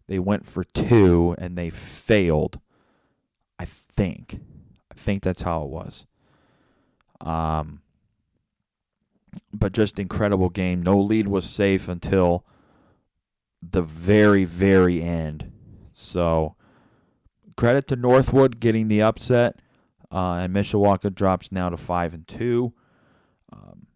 They 0.08 0.20
went 0.20 0.46
for 0.46 0.64
two 0.64 1.36
and 1.38 1.58
they 1.58 1.70
failed. 1.70 2.60
I 3.60 3.66
think. 3.66 4.40
I 4.92 4.94
think 4.96 5.24
that's 5.24 5.42
how 5.42 5.64
it 5.64 5.70
was. 5.70 6.06
Um, 7.22 7.82
but 9.54 9.74
just 9.74 10.00
incredible 10.00 10.50
game. 10.50 10.82
No 10.82 11.00
lead 11.00 11.28
was 11.28 11.46
safe 11.46 11.90
until 11.90 12.46
the 13.62 13.82
very, 13.82 14.46
very 14.46 15.02
end. 15.02 15.52
So 15.92 16.56
credit 17.58 17.88
to 17.88 17.96
Northwood 17.96 18.60
getting 18.60 18.88
the 18.88 19.02
upset, 19.02 19.60
uh, 20.12 20.40
and 20.42 20.54
Mishawaka 20.54 21.14
drops 21.14 21.52
now 21.52 21.70
to 21.70 21.78
five 21.78 22.14
and 22.14 22.28
two. 22.28 22.74
Um, 23.52 23.88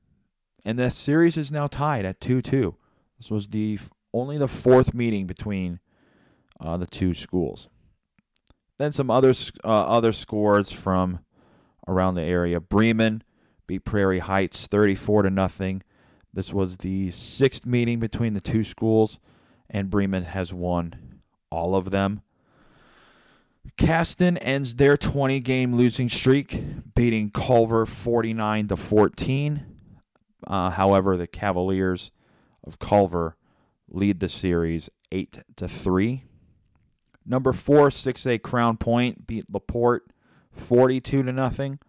and 0.65 0.77
the 0.77 0.89
series 0.89 1.37
is 1.37 1.51
now 1.51 1.67
tied 1.67 2.05
at 2.05 2.19
two 2.19 2.41
two. 2.41 2.75
This 3.17 3.31
was 3.31 3.47
the 3.47 3.79
only 4.13 4.37
the 4.37 4.47
fourth 4.47 4.93
meeting 4.93 5.27
between 5.27 5.79
uh, 6.59 6.77
the 6.77 6.85
two 6.85 7.13
schools. 7.13 7.67
Then 8.77 8.91
some 8.91 9.11
other 9.11 9.33
uh, 9.63 9.85
other 9.87 10.11
scores 10.11 10.71
from 10.71 11.19
around 11.87 12.15
the 12.15 12.21
area. 12.21 12.59
Bremen 12.59 13.23
beat 13.67 13.85
Prairie 13.85 14.19
Heights 14.19 14.67
34 14.67 15.23
to 15.23 15.29
nothing. 15.29 15.83
This 16.33 16.53
was 16.53 16.77
the 16.77 17.11
sixth 17.11 17.65
meeting 17.65 17.99
between 17.99 18.33
the 18.33 18.41
two 18.41 18.63
schools, 18.63 19.19
and 19.69 19.89
Bremen 19.89 20.23
has 20.23 20.53
won 20.53 21.21
all 21.51 21.75
of 21.75 21.91
them. 21.91 22.21
Caston 23.77 24.38
ends 24.38 24.75
their 24.75 24.97
20 24.97 25.39
game 25.39 25.75
losing 25.75 26.09
streak, 26.09 26.93
beating 26.95 27.29
Culver 27.31 27.85
49 27.85 28.67
to 28.67 28.75
14. 28.75 29.65
Uh, 30.45 30.69
however, 30.71 31.17
the 31.17 31.27
Cavaliers 31.27 32.11
of 32.63 32.79
Culver 32.79 33.35
lead 33.89 34.19
the 34.19 34.29
series 34.29 34.89
8 35.11 35.39
to 35.57 35.67
3. 35.67 36.23
Number 37.25 37.53
4 37.53 37.89
6A 37.89 38.41
Crown 38.41 38.77
Point 38.77 39.27
beat 39.27 39.51
LaPorte 39.51 40.03
42 40.51 41.23
to 41.23 41.31
nothing. 41.31 41.79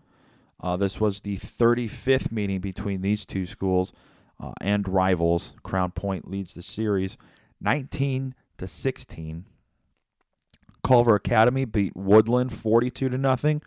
Uh, 0.62 0.76
this 0.76 1.00
was 1.00 1.20
the 1.20 1.36
35th 1.36 2.30
meeting 2.30 2.60
between 2.60 3.00
these 3.00 3.24
two 3.24 3.46
schools 3.46 3.92
uh, 4.38 4.52
and 4.60 4.86
rivals. 4.86 5.54
Crown 5.62 5.90
Point 5.90 6.30
leads 6.30 6.54
the 6.54 6.62
series 6.62 7.16
19 7.60 8.34
to 8.58 8.66
16. 8.66 9.44
Culver 10.82 11.14
Academy 11.14 11.64
beat 11.64 11.96
Woodland 11.96 12.52
42 12.52 13.08
to 13.08 13.18
nothing. 13.18 13.62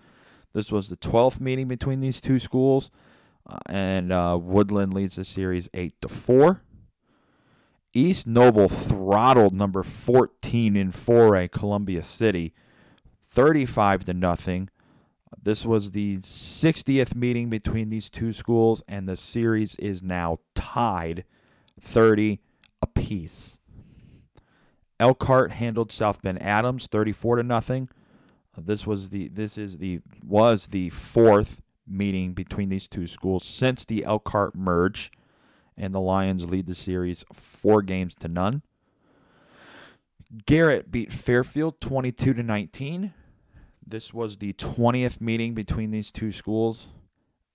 This 0.53 0.72
was 0.72 0.89
the 0.89 0.98
12th 0.98 1.39
meeting 1.39 1.67
between 1.67 2.00
these 2.00 2.22
two 2.22 2.39
schools, 2.39 2.91
uh, 3.50 3.58
and 3.67 4.12
uh, 4.12 4.38
Woodland 4.39 4.93
leads 4.93 5.15
the 5.15 5.25
series 5.25 5.70
8 5.74 5.93
to 6.01 6.08
4. 6.08 6.62
East 7.93 8.25
Noble 8.25 8.67
throttled 8.67 9.53
number 9.53 9.84
14 9.84 10.75
in 10.75 10.91
4A 10.91 11.51
Columbia 11.51 12.01
City 12.01 12.53
35 13.22 14.06
to 14.06 14.13
nothing. 14.13 14.69
This 15.41 15.65
was 15.65 15.91
the 15.91 16.17
60th 16.17 17.15
meeting 17.15 17.49
between 17.49 17.89
these 17.89 18.10
two 18.10 18.32
schools, 18.32 18.82
and 18.88 19.08
the 19.08 19.17
series 19.17 19.76
is 19.76 20.02
now 20.02 20.39
tied 20.56 21.26
30 21.80 22.39
apiece. 22.82 23.60
Elkhart 25.04 25.52
handled 25.52 25.92
South 25.92 26.22
Bend 26.22 26.42
Adams 26.42 26.88
34 26.88 27.36
to 27.36 27.44
nothing. 27.44 27.89
Uh, 28.58 28.62
this 28.63 28.88
was 28.88 29.10
the 29.10 29.28
this 29.28 29.58
is 29.58 29.80
the 29.80 30.00
was 30.26 30.68
the 30.68 30.89
fourth 30.92 31.62
meeting 31.86 32.32
between 32.32 32.70
these 32.70 32.88
two 32.88 33.06
schools 33.06 33.46
since 33.46 33.84
the 33.84 34.06
Elkhart 34.06 34.56
merge, 34.56 35.12
and 35.76 35.94
the 35.94 36.00
Lions 36.00 36.50
lead 36.50 36.68
the 36.68 36.74
series 36.74 37.26
four 37.34 37.82
games 37.82 38.16
to 38.16 38.30
none. 38.30 38.62
Garrett 40.46 40.89
beat 40.89 41.12
Fairfield 41.12 41.82
22 41.82 42.36
to 42.36 42.42
19. 42.42 43.13
This 43.86 44.13
was 44.13 44.38
the 44.38 44.54
20th 44.54 45.20
meeting 45.20 45.54
between 45.54 45.92
these 45.92 46.13
two 46.13 46.32
schools, 46.32 46.88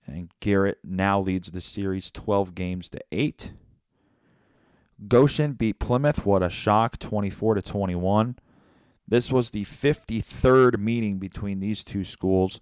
and 0.05 0.29
Garrett 0.39 0.77
now 0.83 1.19
leads 1.19 1.49
the 1.49 1.61
series 1.61 2.11
12 2.11 2.53
games 2.53 2.89
to 2.89 2.99
8. 3.11 3.53
Goshen 5.07 5.53
beat 5.53 5.79
Plymouth. 5.79 6.25
What 6.25 6.43
a 6.43 6.49
shock, 6.49 6.99
24 6.99 7.55
to 7.55 7.61
21. 7.61 8.37
This 9.07 9.31
was 9.31 9.49
the 9.49 9.63
53rd 9.63 10.79
meeting 10.79 11.17
between 11.17 11.59
these 11.59 11.83
two 11.83 12.03
schools 12.03 12.59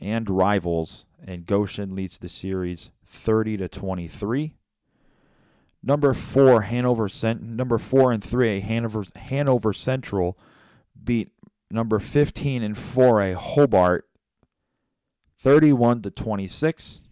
and 0.00 0.28
rivals, 0.28 1.06
and 1.24 1.46
Goshen 1.46 1.94
leads 1.94 2.18
the 2.18 2.28
series 2.28 2.90
30 3.06 3.58
to 3.58 3.68
23. 3.68 4.54
Number 5.82 6.12
four, 6.12 6.62
Hanover 6.62 7.08
Cent- 7.08 7.42
number 7.42 7.78
four 7.78 8.12
and 8.12 8.22
three, 8.22 8.60
Hanover 8.60 9.04
Hanover 9.14 9.72
Central 9.72 10.36
beat 11.02 11.30
number 11.70 11.98
15 11.98 12.62
and 12.62 12.74
4A 12.74 13.34
Hobart 13.34 14.08
31 15.38 16.02
to 16.02 16.10
26. 16.10 17.08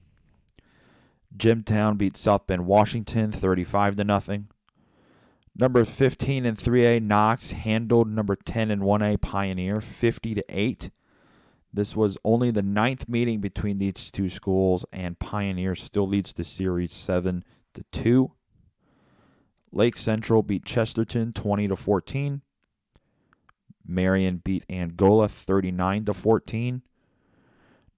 Jimtown 1.36 1.96
beat 1.96 2.16
South 2.16 2.46
Bend 2.46 2.66
Washington 2.66 3.32
35 3.32 3.96
to 3.96 4.04
nothing. 4.04 4.48
Number 5.56 5.84
15 5.84 6.44
and 6.44 6.56
3A 6.56 7.00
Knox 7.00 7.52
handled 7.52 8.08
number 8.08 8.34
10 8.34 8.72
and 8.72 8.82
1A 8.82 9.20
Pioneer 9.20 9.80
50 9.80 10.34
to 10.34 10.44
8. 10.48 10.90
This 11.72 11.94
was 11.94 12.18
only 12.24 12.50
the 12.50 12.62
ninth 12.62 13.08
meeting 13.08 13.40
between 13.40 13.78
these 13.78 14.10
two 14.10 14.28
schools, 14.28 14.84
and 14.92 15.18
Pioneer 15.18 15.74
still 15.74 16.06
leads 16.06 16.32
the 16.32 16.44
series 16.44 16.92
7 16.92 17.44
to 17.74 17.84
2. 17.92 18.32
Lake 19.72 19.96
Central 19.96 20.42
beat 20.42 20.64
Chesterton 20.64 21.32
20 21.32 21.68
to 21.68 21.76
14. 21.76 22.42
Marion 23.86 24.40
beat 24.42 24.64
Angola 24.70 25.28
39 25.28 26.04
to 26.06 26.14
14. 26.14 26.82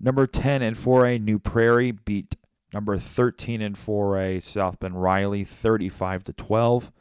Number 0.01 0.27
10 0.27 0.63
and 0.63 0.77
4A 0.77 1.23
New 1.23 1.39
Prairie 1.39 1.91
beat 1.91 2.37
number 2.73 2.99
13 2.99 3.63
and 3.63 3.77
4A 3.77 4.43
South 4.43 4.79
Bend 4.79 5.01
Riley 5.01 5.45
35 5.45 6.25
to 6.25 6.33
12. 6.33 6.93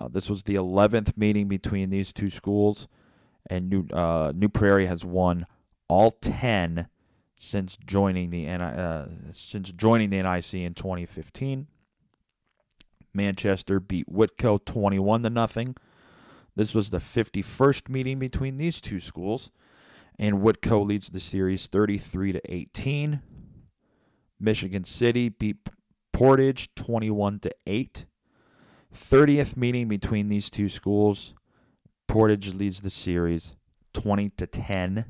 Uh, 0.00 0.08
this 0.08 0.30
was 0.30 0.44
the 0.44 0.54
11th 0.54 1.16
meeting 1.16 1.48
between 1.48 1.90
these 1.90 2.12
two 2.12 2.30
schools, 2.30 2.88
and 3.48 3.68
New 3.68 3.86
uh, 3.92 4.32
New 4.34 4.48
Prairie 4.48 4.86
has 4.86 5.04
won 5.04 5.46
all 5.88 6.10
10 6.10 6.88
since 7.36 7.76
joining 7.86 8.30
the 8.30 8.48
uh, 8.48 9.06
since 9.30 9.72
joining 9.72 10.10
the 10.10 10.22
NIC 10.22 10.54
in 10.54 10.74
2015. 10.74 11.66
Manchester 13.14 13.80
beat 13.80 14.06
Whitko 14.12 14.64
21 14.64 15.22
to 15.22 15.30
nothing. 15.30 15.76
This 16.54 16.74
was 16.74 16.90
the 16.90 16.98
51st 16.98 17.88
meeting 17.88 18.18
between 18.18 18.56
these 18.56 18.80
two 18.80 19.00
schools, 19.00 19.50
and 20.18 20.36
Whitko 20.36 20.84
leads 20.86 21.08
the 21.08 21.20
series 21.20 21.66
33 21.66 22.32
to 22.32 22.40
18. 22.52 23.22
Michigan 24.40 24.84
City 24.84 25.28
beat 25.28 25.56
Portage 26.12 26.74
21 26.74 27.40
to 27.40 27.50
8. 27.66 28.06
30th 28.94 29.56
meeting 29.56 29.88
between 29.88 30.28
these 30.28 30.50
two 30.50 30.68
schools. 30.68 31.34
Portage 32.06 32.54
leads 32.54 32.80
the 32.80 32.90
series 32.90 33.56
20 33.94 34.30
to 34.30 34.46
10. 34.46 35.04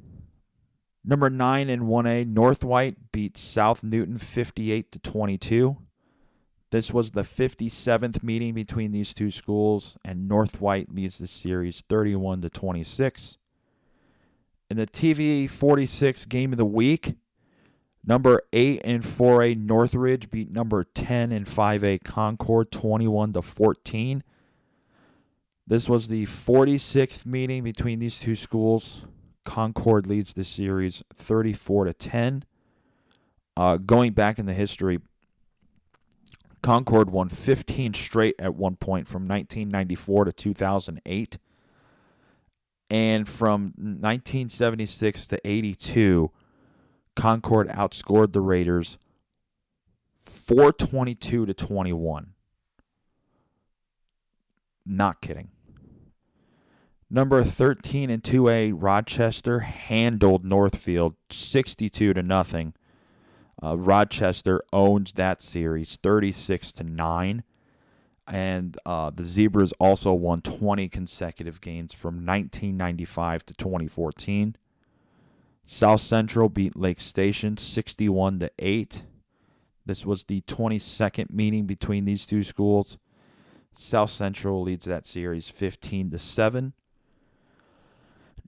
Number 1.05 1.31
9 1.31 1.71
and 1.71 1.83
1A 1.83 2.27
North 2.27 2.65
White 2.65 3.13
beats 3.13 3.41
South 3.41 3.83
Newton 3.83 4.19
58 4.19 4.93
to 4.93 4.99
22. 4.99 5.77
This 6.71 6.93
was 6.93 7.13
the 7.13 7.23
57th 7.23 8.23
meeting 8.23 8.53
between 8.53 8.93
these 8.93 9.15
two 9.15 9.31
schools, 9.31 9.97
and 10.05 10.29
North 10.29 10.61
White 10.61 10.95
leads 10.95 11.17
the 11.17 11.27
series 11.27 11.83
31 11.89 12.43
to 12.43 12.51
26. 12.51 13.39
In 14.71 14.77
the 14.77 14.87
TV 14.87 15.49
46 15.49 16.27
game 16.27 16.53
of 16.53 16.59
the 16.59 16.67
week, 16.67 17.15
number 18.09 18.43
8 18.55 18.81
and 18.85 19.03
4A 19.03 19.59
Northridge 19.59 20.31
beat 20.31 20.51
number 20.51 20.83
10 20.83 21.31
and 21.31 21.47
5A 21.47 22.03
Concord 22.03 22.73
21 22.73 23.35
to 23.35 23.43
14. 23.43 24.25
This 25.67 25.89
was 25.91 26.09
the 26.09 26.25
46th 26.25 27.27
meeting 27.27 27.63
between 27.63 27.99
these 27.99 28.19
two 28.19 28.35
schools. 28.35 29.05
Concord 29.45 30.07
leads 30.07 30.33
the 30.33 30.43
series 30.43 31.03
34 31.15 31.85
to 31.85 31.93
10. 31.93 32.45
Uh, 33.55 33.77
going 33.77 34.13
back 34.13 34.39
in 34.39 34.47
the 34.47 34.55
history, 34.55 35.01
Concord 36.63 37.11
won 37.11 37.29
15 37.29 37.93
straight 37.93 38.37
at 38.39 38.55
one 38.55 38.77
point 38.77 39.07
from 39.07 39.29
1994 39.29 40.25
to 40.25 40.33
2008. 40.33 41.39
And 42.91 43.29
from 43.29 43.75
1976 43.77 45.27
to 45.27 45.41
82, 45.47 46.31
Concord 47.19 47.69
outscored 47.71 48.33
the 48.33 48.41
Raiders 48.41 48.97
422 50.21 51.47
to 51.47 51.53
21. 51.53 52.35
Not 54.87 55.21
kidding. 55.21 55.49
Number 57.11 57.43
13 57.43 58.09
and 58.09 58.23
2A 58.23 58.73
Rochester 58.77 59.61
handled 59.61 60.45
Northfield 60.45 61.17
62 61.29 62.15
to 62.15 62.23
nothing. 62.23 62.75
Uh, 63.61 63.77
Rochester 63.77 64.63
owns 64.73 65.13
that 65.15 65.43
series 65.43 65.99
36 66.01 66.73
to 66.75 66.85
9 66.85 67.43
and 68.29 68.77
uh, 68.87 69.11
the 69.11 69.25
Zebras 69.25 69.73
also 69.81 70.13
won 70.13 70.41
20 70.43 70.89
consecutive 70.89 71.61
games 71.61 71.95
from 71.95 72.17
1995 72.27 73.45
to 73.47 73.55
2014. 73.55 74.55
South 75.71 76.01
Central 76.01 76.49
beat 76.49 76.77
Lake 76.77 76.99
Station 76.99 77.59
61 77.59 78.39
to 78.39 78.51
8. 78.59 79.03
This 79.85 80.07
was 80.07 80.25
the 80.25 80.41
22nd 80.41 81.31
meeting 81.31 81.67
between 81.67 82.07
these 82.07 82.25
two 82.25 82.43
schools. 82.43 82.97
South 83.75 84.09
Central 84.09 84.63
leads 84.63 84.87
that 84.87 85.05
series 85.05 85.51
15 85.51 86.13
to 86.13 86.19
7. 86.19 86.73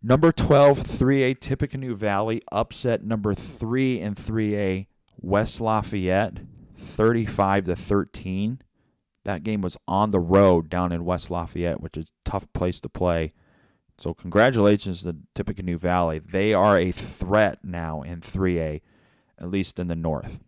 Number 0.02 0.32
12, 0.32 0.78
3A 0.78 1.38
Tippecanoe 1.38 1.94
Valley 1.94 2.40
upset 2.50 3.04
number 3.04 3.34
3 3.34 4.00
and 4.00 4.16
3A 4.16 4.86
West 5.18 5.60
Lafayette 5.60 6.38
35 6.78 7.64
to 7.64 7.76
13. 7.76 8.62
That 9.24 9.44
game 9.44 9.60
was 9.60 9.76
on 9.86 10.08
the 10.08 10.18
road 10.18 10.70
down 10.70 10.90
in 10.90 11.04
West 11.04 11.30
Lafayette, 11.30 11.82
which 11.82 11.98
is 11.98 12.08
a 12.08 12.30
tough 12.30 12.50
place 12.54 12.80
to 12.80 12.88
play. 12.88 13.34
So 14.00 14.14
congratulations 14.14 15.02
to 15.02 15.14
Tippecanoe 15.34 15.76
Valley. 15.76 16.18
They 16.18 16.54
are 16.54 16.78
a 16.78 16.90
threat 16.90 17.58
now 17.62 18.00
in 18.00 18.20
3A, 18.20 18.80
at 19.38 19.50
least 19.50 19.78
in 19.78 19.88
the 19.88 19.96
north. 19.96 20.40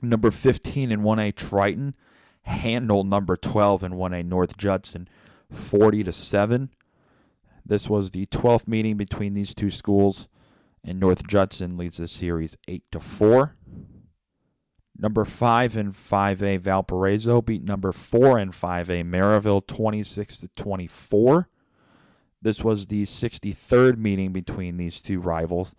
Number 0.00 0.30
15 0.30 0.90
in 0.90 1.02
1A 1.02 1.34
Triton 1.34 1.94
handled 2.42 3.06
number 3.06 3.36
12 3.36 3.84
in 3.84 3.92
1A 3.92 4.24
North 4.24 4.56
Judson 4.56 5.08
40 5.50 6.04
to 6.04 6.12
7. 6.12 6.70
This 7.66 7.90
was 7.90 8.12
the 8.12 8.24
12th 8.26 8.66
meeting 8.66 8.96
between 8.96 9.34
these 9.34 9.54
two 9.54 9.70
schools 9.70 10.28
and 10.82 10.98
North 10.98 11.26
Judson 11.26 11.76
leads 11.76 11.98
the 11.98 12.08
series 12.08 12.56
8 12.66 12.82
to 12.92 13.00
4. 13.00 13.56
Number 14.98 15.24
5 15.26 15.76
and 15.76 15.92
5A 15.92 16.60
Valparaiso 16.60 17.42
beat 17.42 17.62
number 17.62 17.92
4 17.92 18.38
and 18.38 18.52
5A 18.52 19.04
Merrillville 19.04 19.66
26 19.66 20.38
to 20.38 20.48
24. 20.56 21.48
This 22.42 22.62
was 22.62 22.86
the 22.86 23.02
63rd 23.02 23.98
meeting 23.98 24.32
between 24.32 24.76
these 24.76 25.00
two 25.00 25.20
rivals 25.20 25.74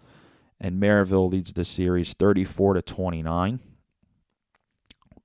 and 0.59 0.81
Merrillville 0.81 1.31
leads 1.31 1.53
the 1.53 1.65
series 1.65 2.13
34 2.13 2.75
to 2.75 2.81
29. 2.81 3.59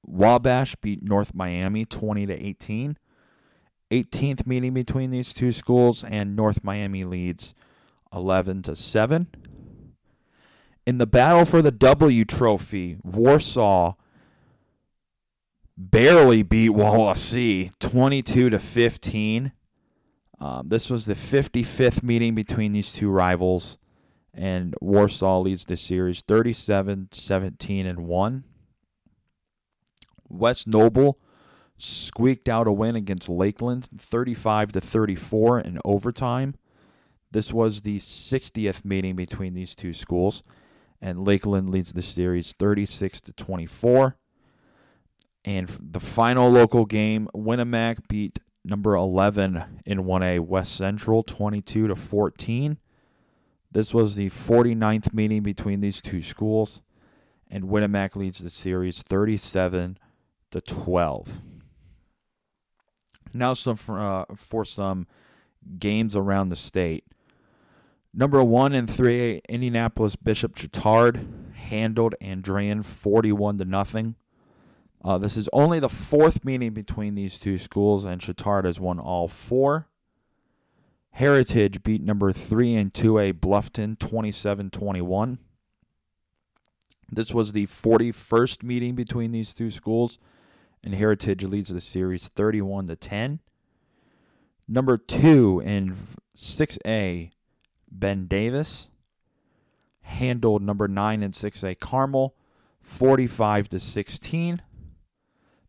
Wabash 0.05 0.77
beat 0.77 1.03
North 1.03 1.35
Miami 1.35 1.85
20 1.85 2.27
to 2.27 2.47
18. 2.47 2.99
18th 3.91 4.47
meeting 4.47 4.75
between 4.75 5.11
these 5.11 5.33
two 5.33 5.53
schools 5.53 6.03
and 6.05 6.35
North 6.35 6.65
Miami 6.65 7.05
leads 7.05 7.55
11 8.13 8.63
to 8.63 8.77
7. 8.77 9.27
In 10.87 10.99
the 10.99 11.07
battle 11.07 11.45
for 11.45 11.63
the 11.63 11.71
W 11.71 12.25
trophy, 12.25 12.97
Warsaw 13.03 13.95
barely 15.77 16.43
beat 16.43 16.71
Wawasee 16.71 17.71
22 17.79 18.51
to 18.51 18.59
15. 18.59 19.53
Um, 20.43 20.69
this 20.69 20.91
was 20.91 21.07
the 21.07 21.15
55th 21.15 22.03
meeting 22.03 22.35
between 22.35 22.73
these 22.73 22.91
two 22.91 23.11
rivals, 23.11 23.79
and 24.35 24.75
Warsaw 24.81 25.41
leads 25.41 25.65
the 25.65 25.77
series 25.77 26.23
37 26.23 27.11
17 27.13 27.87
and 27.87 28.01
1. 28.01 28.45
West 30.29 30.67
Noble 30.67 31.21
squeaked 31.77 32.49
out 32.49 32.67
a 32.67 32.73
win 32.73 32.97
against 32.97 33.29
Lakeland 33.29 33.89
35 33.97 34.73
to 34.73 34.81
34 34.81 35.61
in 35.61 35.79
overtime. 35.85 36.57
This 37.31 37.53
was 37.53 37.83
the 37.83 37.99
60th 37.99 38.85
meeting 38.85 39.15
between 39.15 39.55
these 39.55 39.77
two 39.77 39.93
schools 39.93 40.43
and 41.03 41.27
Lakeland 41.27 41.69
leads 41.69 41.93
the 41.93 42.01
series 42.01 42.53
36 42.53 43.21
to 43.23 43.33
24. 43.33 44.17
And 45.45 45.69
the 45.81 46.01
final 46.01 46.49
local 46.49 46.87
game, 46.87 47.29
Winamac 47.35 48.07
beat 48.09 48.39
number 48.65 48.95
11 48.95 49.81
in 49.87 50.05
1A 50.05 50.41
West 50.41 50.77
Central 50.77 51.23
22 51.23 51.89
to 51.89 51.97
14. 51.97 52.79
This 53.71 53.95
was 53.95 54.15
the 54.15 54.29
49th 54.29 55.13
meeting 55.13 55.43
between 55.43 55.81
these 55.81 56.01
two 56.01 56.23
schools 56.23 56.83
and 57.53 57.65
Winamac 57.65 58.17
leads 58.17 58.39
the 58.39 58.49
series 58.49 59.03
37 59.03 59.99
to 60.51 60.61
12. 60.63 61.43
Now 63.35 63.53
some 63.53 63.77
for, 63.77 64.01
uh, 64.01 64.25
for 64.35 64.65
some 64.65 65.07
games 65.79 66.17
around 66.17 66.49
the 66.49 66.57
state. 66.57 67.05
Number 68.15 68.43
one 68.43 68.73
and 68.73 68.89
3A 68.89 69.43
Indianapolis 69.49 70.17
Bishop 70.17 70.55
Chatard 70.57 71.53
handled 71.55 72.15
Andrean 72.23 72.83
41 72.85 73.59
to 73.59 73.65
nothing. 73.67 74.17
Uh, 75.05 75.19
this 75.19 75.37
is 75.37 75.49
only 75.53 75.81
the 75.81 75.89
fourth 75.89 76.45
meeting 76.45 76.73
between 76.73 77.15
these 77.15 77.39
two 77.39 77.59
schools, 77.59 78.05
and 78.05 78.21
Chatard 78.21 78.65
has 78.65 78.79
won 78.79 79.01
all 79.01 79.27
four. 79.27 79.89
Heritage 81.13 81.83
beat 81.83 82.03
number 82.03 82.33
three 82.33 82.75
and 82.75 82.93
2A 82.95 83.35
Bluffton 83.35 83.99
27 83.99 84.71
21. 84.71 85.39
This 87.11 87.35
was 87.35 87.53
the 87.53 87.67
41st 87.67 88.63
meeting 88.63 88.95
between 88.95 89.33
these 89.33 89.53
two 89.53 89.71
schools, 89.71 90.19
and 90.83 90.95
Heritage 90.95 91.45
leads 91.45 91.69
the 91.69 91.81
series 91.81 92.29
31 92.29 92.87
to 92.87 92.97
10. 92.97 93.41
Number 94.69 94.97
two 94.97 95.61
in 95.65 95.97
6A 96.35 97.31
Ben 97.91 98.27
Davis 98.27 98.89
handled 100.03 100.63
number 100.63 100.89
9 100.89 101.23
and 101.23 101.35
6A 101.35 101.79
Carmel 101.79 102.35
45 102.81 103.69
to 103.69 103.81
16. 103.81 104.63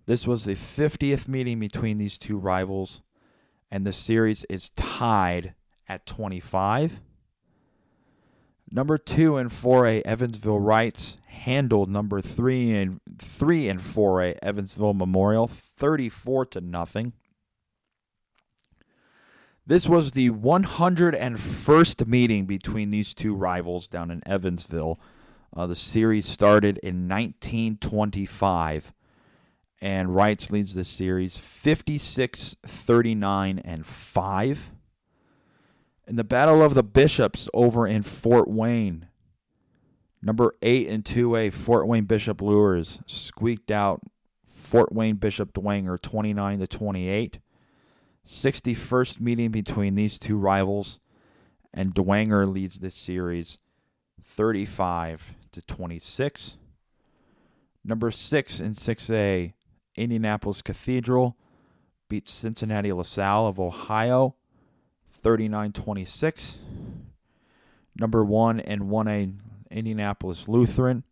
This 0.05 0.27
was 0.27 0.45
the 0.45 0.53
50th 0.53 1.27
meeting 1.27 1.59
between 1.59 1.97
these 1.97 2.17
two 2.17 2.37
rivals 2.37 3.01
and 3.73 3.83
the 3.83 3.91
series 3.91 4.43
is 4.51 4.69
tied 4.69 5.55
at 5.89 6.05
25. 6.05 7.01
Number 8.69 8.99
2 8.99 9.37
and 9.37 9.49
4A 9.49 10.03
Evansville 10.03 10.59
Reitz 10.59 11.17
handled 11.25 11.89
number 11.89 12.21
3 12.21 12.75
and 12.75 12.99
3 13.17 13.69
and 13.69 13.79
4A 13.79 14.37
Evansville 14.43 14.93
Memorial 14.93 15.47
34 15.47 16.45
to 16.47 16.61
nothing. 16.61 17.13
This 19.65 19.89
was 19.89 20.11
the 20.11 20.29
101st 20.29 22.05
meeting 22.05 22.45
between 22.45 22.91
these 22.91 23.15
two 23.15 23.33
rivals 23.33 23.87
down 23.87 24.11
in 24.11 24.21
Evansville. 24.27 24.99
Uh, 25.55 25.65
the 25.65 25.75
series 25.75 26.27
started 26.27 26.77
in 26.83 27.07
1925, 27.07 28.93
and 29.83 30.11
Reitz 30.11 30.49
leads 30.49 30.73
the 30.73 30.85
series 30.85 31.37
56 31.37 32.55
39 32.65 33.59
and 33.59 33.85
5. 33.85 34.71
In 36.07 36.15
the 36.15 36.23
Battle 36.23 36.63
of 36.63 36.73
the 36.73 36.83
Bishops 36.83 37.49
over 37.53 37.85
in 37.85 38.01
Fort 38.01 38.47
Wayne, 38.47 39.09
number 40.21 40.55
8 40.61 40.87
and 40.87 41.03
2A 41.03 41.51
Fort 41.51 41.85
Wayne 41.85 42.05
Bishop 42.05 42.41
Luers 42.41 43.01
squeaked 43.05 43.71
out 43.71 43.99
Fort 44.45 44.93
Wayne 44.93 45.17
Bishop 45.17 45.51
Dwenger 45.51 46.01
29 46.01 46.59
to 46.59 46.67
28. 46.67 47.39
61st 48.25 49.19
meeting 49.19 49.51
between 49.51 49.95
these 49.95 50.17
two 50.17 50.37
rivals, 50.37 51.01
and 51.73 51.93
Dwenger 51.93 52.49
leads 52.49 52.79
this 52.79 52.95
series 52.95 53.59
35 54.23 55.33
to 55.51 55.61
26. 55.61 56.55
Number 57.83 58.11
6 58.11 58.59
and 58.61 58.75
6A, 58.75 59.51
Indianapolis 59.95 60.61
Cathedral 60.61 61.37
beats 62.09 62.31
Cincinnati 62.31 62.91
LaSalle 62.91 63.47
of 63.47 63.59
Ohio 63.59 64.35
39-26. 65.23 66.57
Number 67.95 68.23
1 68.23 68.59
and 68.59 68.83
1A 68.83 69.35
Indianapolis 69.71 70.47
Lutheran 70.47 71.03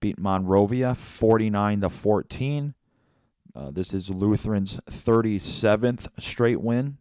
beat 0.00 0.18
Monrovia 0.18 0.94
49 0.94 1.80
to 1.80 1.88
14. 1.88 2.74
Uh, 3.54 3.70
this 3.70 3.94
is 3.94 4.10
Lutheran's 4.10 4.80
37th 4.90 6.08
straight 6.18 6.60
win. 6.60 6.98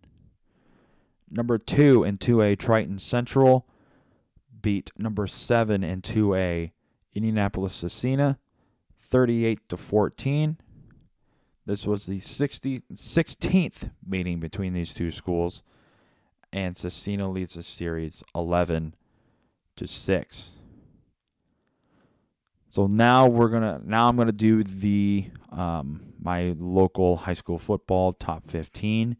Number 1.30 1.58
two 1.58 2.04
and 2.04 2.20
2A 2.20 2.60
Triton 2.60 3.00
Central 3.00 3.68
beat 4.62 4.92
number 4.98 5.26
seven 5.26 5.84
and 5.84 6.04
2A 6.04 6.72
Indianapolis 7.16 7.84
Scecina 7.84 8.38
38 9.00 9.68
to 9.70 9.78
14. 9.78 10.58
This 11.66 11.88
was 11.88 12.06
the 12.06 12.20
60, 12.20 12.82
16th 12.94 13.92
meeting 14.06 14.40
between 14.40 14.74
these 14.74 14.94
two 14.94 15.12
schools, 15.12 15.64
and 16.52 16.76
Scecina 16.76 17.32
leads 17.32 17.54
the 17.54 17.64
series 17.64 18.24
11 18.36 18.96
to 19.78 19.88
6. 19.88 20.50
So 22.70 22.88
now 22.88 23.28
we're 23.28 23.50
gonna 23.50 23.80
now 23.86 24.10
I'm 24.10 24.18
gonna 24.18 24.32
do 24.32 24.64
the 24.64 25.30
um, 25.52 26.14
my 26.20 26.56
local 26.58 27.18
high 27.18 27.34
school 27.34 27.60
football 27.60 28.14
top 28.14 28.50
15, 28.50 29.16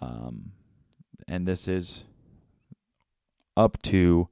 um, 0.00 0.52
and 1.26 1.48
this 1.48 1.66
is 1.66 2.04
up 3.56 3.80
to 3.84 4.28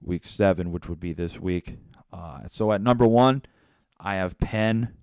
week 0.00 0.24
seven, 0.24 0.72
which 0.72 0.88
would 0.88 1.00
be 1.00 1.12
this 1.12 1.38
week. 1.38 1.76
Uh, 2.10 2.48
so 2.48 2.72
at 2.72 2.80
number 2.80 3.06
one, 3.06 3.42
I 4.00 4.14
have 4.14 4.38
Penn. 4.38 4.94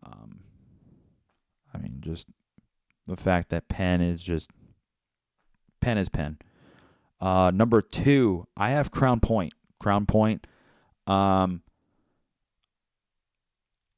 Um, 0.00 0.43
I 1.74 1.78
mean, 1.78 1.98
just 2.00 2.28
the 3.06 3.16
fact 3.16 3.50
that 3.50 3.68
Penn 3.68 4.00
is 4.00 4.22
just 4.22 4.50
Penn 5.80 5.98
is 5.98 6.08
Penn. 6.08 6.38
Uh, 7.20 7.50
number 7.54 7.82
two, 7.82 8.46
I 8.56 8.70
have 8.70 8.90
Crown 8.90 9.20
Point. 9.20 9.52
Crown 9.80 10.06
Point. 10.06 10.46
Um, 11.06 11.62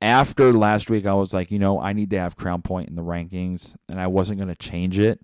after 0.00 0.52
last 0.52 0.90
week, 0.90 1.06
I 1.06 1.14
was 1.14 1.32
like, 1.32 1.50
you 1.50 1.58
know, 1.58 1.80
I 1.80 1.92
need 1.92 2.10
to 2.10 2.18
have 2.18 2.36
Crown 2.36 2.62
Point 2.62 2.88
in 2.88 2.96
the 2.96 3.02
rankings, 3.02 3.76
and 3.88 4.00
I 4.00 4.06
wasn't 4.06 4.38
going 4.38 4.48
to 4.48 4.54
change 4.54 4.98
it. 4.98 5.20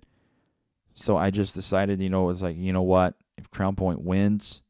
So 0.95 1.17
I 1.17 1.29
just 1.31 1.55
decided, 1.55 2.01
you 2.01 2.09
know, 2.09 2.23
it 2.23 2.27
was 2.27 2.43
like, 2.43 2.57
you 2.57 2.71
know 2.73 2.81
what? 2.81 3.15
If 3.37 3.49
Crown 3.51 3.75
Point 3.75 4.01
wins, 4.01 4.61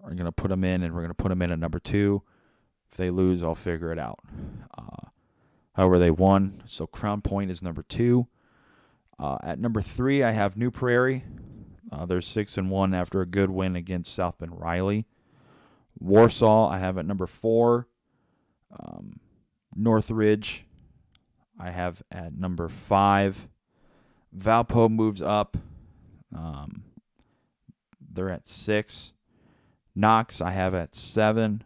we're 0.00 0.14
going 0.14 0.24
to 0.24 0.32
put 0.32 0.48
them 0.48 0.64
in, 0.64 0.82
and 0.82 0.94
we're 0.94 1.00
going 1.00 1.10
to 1.10 1.14
put 1.14 1.28
them 1.28 1.42
in 1.42 1.52
at 1.52 1.58
number 1.58 1.78
two. 1.78 2.22
If 2.90 2.96
they 2.96 3.10
lose, 3.10 3.42
I'll 3.42 3.54
figure 3.54 3.92
it 3.92 3.98
out. 3.98 4.18
Uh, 4.76 5.08
however, 5.74 5.98
they 5.98 6.10
won. 6.10 6.62
So 6.66 6.86
Crown 6.86 7.20
Point 7.20 7.50
is 7.50 7.62
number 7.62 7.82
two. 7.82 8.28
Uh, 9.18 9.38
at 9.42 9.58
number 9.58 9.82
three, 9.82 10.22
I 10.22 10.32
have 10.32 10.56
New 10.56 10.70
Prairie. 10.70 11.24
Uh, 11.90 12.06
they're 12.06 12.20
six 12.20 12.56
and 12.56 12.70
one 12.70 12.94
after 12.94 13.20
a 13.20 13.26
good 13.26 13.50
win 13.50 13.76
against 13.76 14.14
South 14.14 14.38
Bend 14.38 14.58
Riley. 14.58 15.06
Warsaw, 15.98 16.68
I 16.68 16.78
have 16.78 16.98
at 16.98 17.06
number 17.06 17.26
four. 17.26 17.86
Um, 18.78 19.20
Northridge, 19.76 20.64
I 21.60 21.70
have 21.70 22.02
at 22.10 22.34
number 22.34 22.68
five. 22.68 23.48
Valpo 24.36 24.90
moves 24.90 25.20
up. 25.20 25.56
Um, 26.34 26.84
they're 28.12 28.30
at 28.30 28.48
six. 28.48 29.12
Knox, 29.94 30.40
I 30.40 30.52
have 30.52 30.74
at 30.74 30.94
seven. 30.94 31.64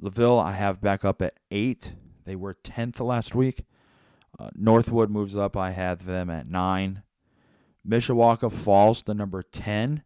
LaVille, 0.00 0.38
I 0.38 0.52
have 0.52 0.80
back 0.80 1.04
up 1.04 1.20
at 1.22 1.34
eight. 1.50 1.92
They 2.24 2.36
were 2.36 2.54
10th 2.54 3.00
last 3.00 3.34
week. 3.34 3.64
Uh, 4.38 4.48
Northwood 4.54 5.10
moves 5.10 5.36
up. 5.36 5.56
I 5.56 5.72
had 5.72 6.00
them 6.00 6.30
at 6.30 6.48
nine. 6.48 7.02
Mishawaka 7.86 8.50
falls 8.50 9.02
to 9.02 9.14
number 9.14 9.42
10. 9.42 10.02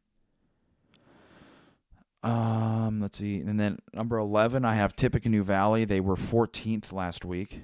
Um, 2.22 3.00
let's 3.00 3.18
see. 3.18 3.38
And 3.38 3.61
then 3.61 3.79
number 3.92 4.18
11, 4.18 4.64
I 4.64 4.74
have 4.74 4.96
Tippecanoe 4.96 5.44
Valley. 5.44 5.85
They 5.85 6.00
were 6.00 6.16
14th 6.16 6.92
last 6.92 7.24
week. 7.24 7.61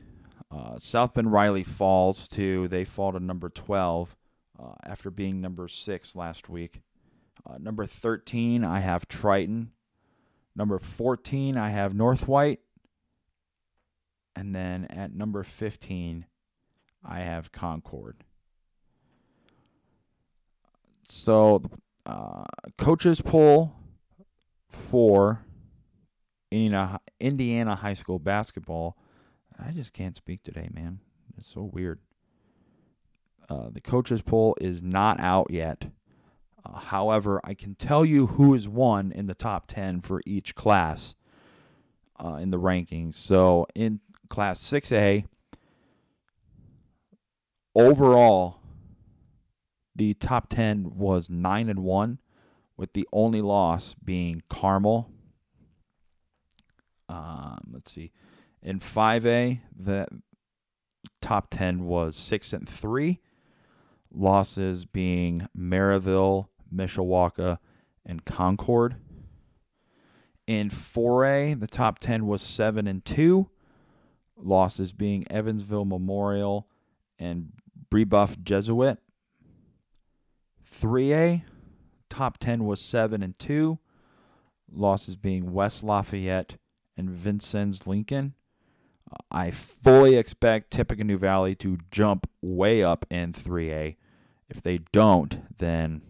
Uh, 0.50 0.76
South 0.80 1.14
Bend 1.14 1.32
Riley 1.32 1.64
falls 1.64 2.28
to, 2.28 2.68
they 2.68 2.84
fall 2.84 3.12
to 3.12 3.20
number 3.20 3.48
12 3.48 4.14
uh, 4.62 4.74
after 4.84 5.10
being 5.10 5.40
number 5.40 5.66
6 5.66 6.14
last 6.14 6.48
week. 6.48 6.82
Uh, 7.48 7.58
number 7.58 7.86
13, 7.86 8.64
I 8.64 8.80
have 8.80 9.08
Triton. 9.08 9.72
Number 10.54 10.78
14, 10.78 11.56
I 11.56 11.70
have 11.70 11.94
North 11.94 12.28
White. 12.28 12.60
And 14.34 14.54
then 14.54 14.86
at 14.86 15.14
number 15.14 15.42
15, 15.42 16.26
I 17.04 17.20
have 17.20 17.52
Concord. 17.52 18.24
So, 21.08 21.62
uh, 22.06 22.44
coaches 22.78 23.20
poll 23.20 23.74
for 24.68 25.44
Indiana, 26.50 27.00
Indiana 27.20 27.74
high 27.76 27.94
school 27.94 28.18
basketball. 28.18 28.96
I 29.58 29.72
just 29.72 29.92
can't 29.92 30.16
speak 30.16 30.42
today, 30.42 30.68
man. 30.72 31.00
It's 31.38 31.52
so 31.52 31.62
weird. 31.62 32.00
Uh, 33.48 33.68
the 33.70 33.80
coaches 33.80 34.22
poll 34.22 34.56
is 34.60 34.82
not 34.82 35.20
out 35.20 35.48
yet. 35.50 35.90
Uh, 36.64 36.78
however, 36.78 37.40
I 37.44 37.54
can 37.54 37.74
tell 37.74 38.04
you 38.04 38.28
who 38.28 38.54
is 38.54 38.68
won 38.68 39.12
in 39.12 39.26
the 39.26 39.34
top 39.34 39.66
10 39.66 40.00
for 40.00 40.22
each 40.24 40.54
class 40.54 41.14
uh, 42.22 42.34
in 42.34 42.50
the 42.50 42.58
rankings. 42.58 43.14
So 43.14 43.66
in 43.74 44.00
class 44.32 44.60
6A, 44.60 45.26
overall, 47.74 48.56
the 49.94 50.14
top 50.14 50.48
10 50.48 50.96
was 50.96 51.28
9 51.28 51.68
and 51.68 51.80
1 51.80 52.18
with 52.78 52.94
the 52.94 53.06
only 53.12 53.42
loss 53.42 53.94
being 54.02 54.42
Carmel. 54.48 55.10
Um, 57.10 57.58
let's 57.72 57.92
see. 57.92 58.10
In 58.62 58.80
5A, 58.80 59.60
the 59.78 60.06
top 61.20 61.48
10 61.50 61.84
was 61.84 62.16
6 62.16 62.54
and 62.54 62.66
3. 62.66 63.20
Losses 64.10 64.86
being 64.86 65.46
Merrillville, 65.54 66.48
Mishawaka, 66.74 67.58
and 68.06 68.24
Concord. 68.24 68.96
In 70.46 70.70
4A, 70.70 71.60
the 71.60 71.66
top 71.66 71.98
10 71.98 72.26
was 72.26 72.40
7 72.40 72.86
and 72.86 73.04
2. 73.04 73.50
Losses 74.36 74.92
being 74.92 75.24
Evansville 75.30 75.84
Memorial 75.84 76.68
and 77.18 77.52
Brebeuf 77.90 78.42
Jesuit. 78.42 78.98
3A, 80.70 81.42
top 82.08 82.38
10 82.38 82.64
was 82.64 82.80
7 82.80 83.22
and 83.22 83.38
2. 83.38 83.78
Losses 84.72 85.16
being 85.16 85.52
West 85.52 85.82
Lafayette 85.82 86.56
and 86.96 87.10
Vincennes 87.10 87.86
Lincoln. 87.86 88.34
Uh, 89.10 89.16
I 89.30 89.50
fully 89.50 90.16
expect 90.16 90.70
Tippecanoe 90.70 91.18
Valley 91.18 91.54
to 91.56 91.78
jump 91.90 92.28
way 92.40 92.82
up 92.82 93.04
in 93.10 93.32
3A. 93.32 93.96
If 94.48 94.62
they 94.62 94.78
don't, 94.92 95.58
then 95.58 96.02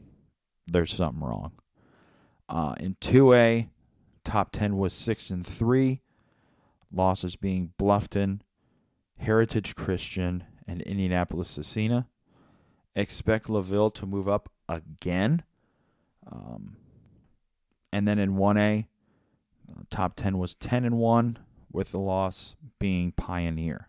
there's 0.67 0.93
something 0.93 1.23
wrong. 1.23 1.53
Uh, 2.49 2.75
in 2.79 2.97
2A, 3.01 3.69
top 4.25 4.53
10 4.53 4.77
was 4.77 4.93
6 4.93 5.31
and 5.31 5.47
3. 5.47 6.01
Losses 6.92 7.37
being 7.37 7.72
Bluffton, 7.78 8.40
Heritage 9.18 9.74
Christian, 9.74 10.44
and 10.66 10.83
Indianapolis 10.83 11.57
Scecina. 11.57 12.07
Expect 12.94 13.48
LaVille 13.48 13.90
to 13.94 14.07
move 14.07 14.28
up 14.28 14.50
again. 14.68 15.42
Um, 16.31 16.76
and 17.92 18.07
then 18.07 18.18
in 18.18 18.37
1A, 18.37 18.87
uh, 19.70 19.83
top 19.90 20.16
10 20.16 20.38
was 20.38 20.55
10 20.55 20.85
and 20.85 20.98
1, 20.98 21.38
with 21.72 21.90
the 21.90 21.98
loss 21.98 22.55
being 22.78 23.12
Pioneer. 23.12 23.88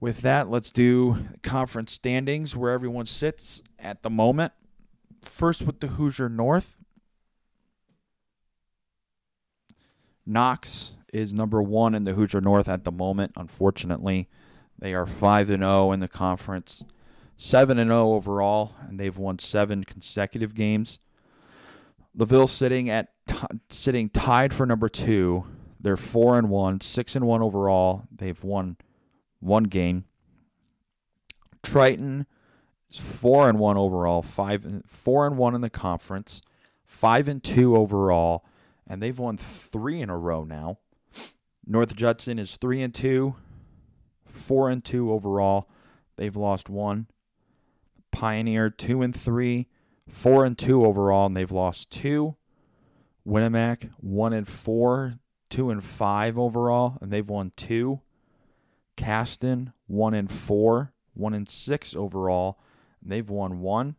With 0.00 0.22
that, 0.22 0.48
let's 0.48 0.72
do 0.72 1.26
conference 1.42 1.92
standings 1.92 2.56
where 2.56 2.72
everyone 2.72 3.04
sits 3.06 3.62
at 3.78 4.02
the 4.02 4.10
moment. 4.10 4.52
First 5.22 5.62
with 5.62 5.80
the 5.80 5.88
Hoosier 5.88 6.30
North. 6.30 6.78
Knox 10.30 10.92
is 11.12 11.32
number 11.32 11.60
one 11.60 11.94
in 11.94 12.04
the 12.04 12.14
Hoosier 12.14 12.40
North 12.40 12.68
at 12.68 12.84
the 12.84 12.92
moment. 12.92 13.32
Unfortunately, 13.36 14.28
they 14.78 14.94
are 14.94 15.06
five 15.06 15.50
and 15.50 15.62
zero 15.62 15.92
in 15.92 16.00
the 16.00 16.08
conference, 16.08 16.84
seven 17.36 17.78
and 17.78 17.90
zero 17.90 18.12
overall, 18.12 18.74
and 18.88 18.98
they've 18.98 19.18
won 19.18 19.38
seven 19.38 19.84
consecutive 19.84 20.54
games. 20.54 20.98
LaVille 22.16 22.46
sitting 22.46 22.88
at 22.88 23.08
t- 23.26 23.36
sitting 23.68 24.08
tied 24.08 24.54
for 24.54 24.66
number 24.66 24.88
two. 24.88 25.44
They're 25.80 25.96
four 25.96 26.38
and 26.38 26.48
one, 26.48 26.80
six 26.80 27.16
and 27.16 27.26
one 27.26 27.42
overall. 27.42 28.04
They've 28.14 28.42
won 28.42 28.76
one 29.40 29.64
game. 29.64 30.04
Triton 31.62 32.26
is 32.88 32.98
four 32.98 33.48
and 33.48 33.58
one 33.58 33.76
overall, 33.76 34.22
five 34.22 34.64
and 34.64 34.82
four 34.86 35.26
and 35.26 35.36
one 35.36 35.54
in 35.54 35.60
the 35.60 35.70
conference, 35.70 36.40
five 36.84 37.28
and 37.28 37.42
two 37.42 37.76
overall, 37.76 38.44
and 38.90 39.00
they've 39.00 39.20
won 39.20 39.36
three 39.36 40.00
in 40.00 40.10
a 40.10 40.18
row 40.18 40.42
now. 40.42 40.78
North 41.64 41.94
Judson 41.94 42.40
is 42.40 42.56
three 42.56 42.82
and 42.82 42.92
two, 42.92 43.36
four 44.26 44.68
and 44.68 44.84
two 44.84 45.12
overall. 45.12 45.70
They've 46.16 46.34
lost 46.34 46.68
one. 46.68 47.06
Pioneer 48.10 48.68
two 48.68 49.00
and 49.02 49.14
three, 49.14 49.68
four 50.08 50.44
and 50.44 50.58
two 50.58 50.84
overall, 50.84 51.26
and 51.26 51.36
they've 51.36 51.52
lost 51.52 51.90
two. 51.90 52.34
Winamac 53.24 53.90
one 53.98 54.32
and 54.32 54.48
four, 54.48 55.20
two 55.48 55.70
and 55.70 55.84
five 55.84 56.36
overall, 56.36 56.98
and 57.00 57.12
they've 57.12 57.28
won 57.28 57.52
two. 57.54 58.00
Caston 58.96 59.72
one 59.86 60.14
and 60.14 60.32
four, 60.32 60.92
one 61.14 61.32
and 61.32 61.48
six 61.48 61.94
overall, 61.94 62.58
and 63.00 63.12
they've 63.12 63.30
won 63.30 63.60
one. 63.60 63.94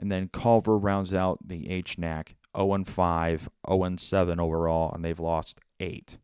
And 0.00 0.10
then 0.10 0.30
Culver 0.32 0.76
rounds 0.76 1.14
out 1.14 1.46
the 1.46 1.68
HNAC 1.68 2.34
0 2.56 2.74
and 2.74 2.88
5, 2.88 3.48
0 3.68 3.82
and 3.84 4.00
7 4.00 4.40
overall, 4.40 4.92
and 4.92 5.04
they've 5.04 5.20
lost 5.20 5.60
eight. 5.78 6.18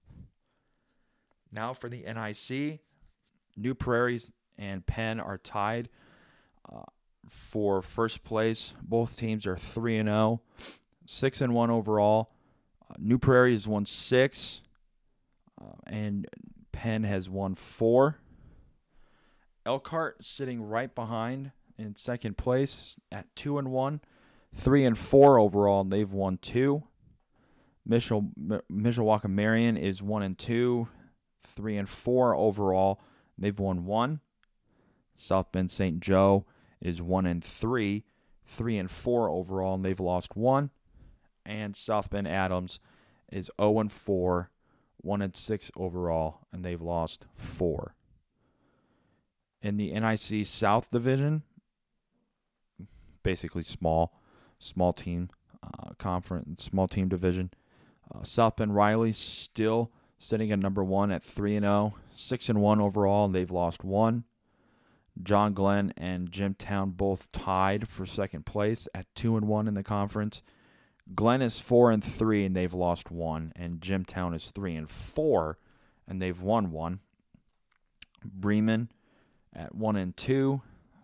Now 1.52 1.72
for 1.72 1.88
the 1.88 2.02
NIC, 2.02 2.80
New 3.56 3.74
Prairies 3.74 4.32
and 4.58 4.84
Penn 4.86 5.20
are 5.20 5.38
tied 5.38 5.88
uh, 6.70 6.82
for 7.28 7.82
first 7.82 8.24
place. 8.24 8.72
Both 8.82 9.16
teams 9.16 9.46
are 9.46 9.56
3 9.56 9.98
and 9.98 10.08
0, 10.08 10.42
6 11.06 11.40
and 11.40 11.54
1 11.54 11.70
overall. 11.70 12.32
Uh, 12.90 12.94
New 12.98 13.18
Prairie 13.18 13.52
has 13.52 13.66
won 13.66 13.86
six, 13.86 14.60
uh, 15.60 15.74
and 15.86 16.26
Penn 16.72 17.04
has 17.04 17.28
won 17.28 17.54
four. 17.54 18.18
Elkhart 19.64 20.24
sitting 20.24 20.62
right 20.62 20.94
behind 20.94 21.50
in 21.78 21.96
second 21.96 22.36
place 22.36 23.00
at 23.10 23.34
two 23.34 23.58
and 23.58 23.70
one, 23.70 24.00
three 24.57 24.85
and 24.85 24.99
four 24.99 25.38
overall, 25.38 25.83
and 25.83 25.92
they've 25.92 26.12
won 26.12 26.38
two. 26.38 26.83
Mishawaka 27.88 28.62
Mishawaka 28.73 29.31
Marion 29.31 29.77
is 29.77 30.03
one 30.03 30.23
and 30.23 30.37
two, 30.37 30.88
three 31.55 31.77
and 31.77 31.88
four 31.88 32.35
overall. 32.35 33.01
And 33.37 33.45
They've 33.45 33.59
won 33.59 33.85
one. 33.85 34.21
South 35.14 35.53
Bend 35.53 35.71
St. 35.71 36.01
Joe 36.01 36.47
is 36.81 37.01
one 37.01 37.27
and 37.27 37.42
three, 37.42 38.05
three 38.45 38.77
and 38.77 38.90
four 38.90 39.31
overall, 39.31 39.75
and 39.75 39.85
they've 39.85 40.01
lost 40.01 40.37
one. 40.37 40.71
And 41.45 41.77
South 41.77 42.11
Bend 42.11 42.27
Adams 42.27 42.81
is 43.31 43.51
0 43.61 43.81
and 43.81 43.92
4, 43.92 44.51
1 44.99 45.23
and 45.23 45.37
6 45.37 45.71
overall, 45.77 46.40
and 46.53 46.64
they've 46.64 46.83
lost 46.83 47.27
four. 47.35 47.95
In 49.62 49.77
the 49.77 49.92
NIC 49.92 50.45
South 50.47 50.90
Division, 50.90 51.42
basically 53.23 53.62
small, 53.62 54.21
small 54.66 54.92
team 54.92 55.31
uh, 55.62 55.90
conference, 55.98 56.64
small 56.64 56.88
team 56.88 57.09
division. 57.09 57.50
Uh, 58.12 58.22
South 58.22 58.57
Bend 58.57 58.74
Riley 58.74 59.12
still 59.12 59.90
sitting 60.18 60.52
at 60.52 60.59
number 60.59 60.85
one 60.85 61.11
at 61.11 61.22
three 61.22 61.57
and 61.57 61.64
0, 61.64 61.94
6 62.14 62.48
and 62.48 62.61
one 62.61 62.81
overall, 62.81 63.26
and 63.26 63.35
they've 63.35 63.50
lost 63.50 63.85
one. 63.85 64.24
John 65.22 65.55
Glenn 65.55 65.92
and 65.96 66.31
Jimtown 66.31 66.90
both 66.90 67.33
tied 67.33 67.88
for 67.88 68.05
second 68.05 68.44
place 68.44 68.87
at 68.94 69.12
two 69.14 69.37
and 69.37 69.48
one 69.48 69.66
in 69.66 69.74
the 69.74 69.83
conference. 69.83 70.42
Glenn 71.14 71.40
is 71.40 71.61
four 71.61 71.90
and 71.90 72.02
three 72.02 72.44
and 72.44 72.55
they've 72.55 72.74
lost 72.74 73.11
one, 73.11 73.52
and 73.57 73.81
Jimtown 73.81 74.35
is 74.35 74.50
three 74.50 74.74
and 74.74 74.90
four 74.90 75.59
and 76.07 76.20
they've 76.20 76.40
won 76.40 76.70
one. 76.70 77.00
Bremen 78.24 78.90
at 79.55 79.74
one 79.74 79.96
and 79.96 80.16
two, 80.16 80.62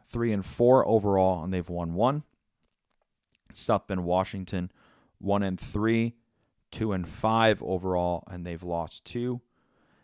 three 0.08 0.32
and 0.32 0.44
four 0.44 0.86
overall, 0.86 1.42
and 1.42 1.52
they've 1.52 1.68
won 1.68 1.94
one. 1.94 2.24
South 3.54 3.86
Bend 3.86 4.04
Washington 4.04 4.70
one 5.18 5.42
and 5.42 5.58
three, 5.58 6.14
two 6.70 6.92
and 6.92 7.08
five 7.08 7.62
overall, 7.62 8.24
and 8.30 8.44
they've 8.44 8.62
lost 8.62 9.04
two. 9.04 9.40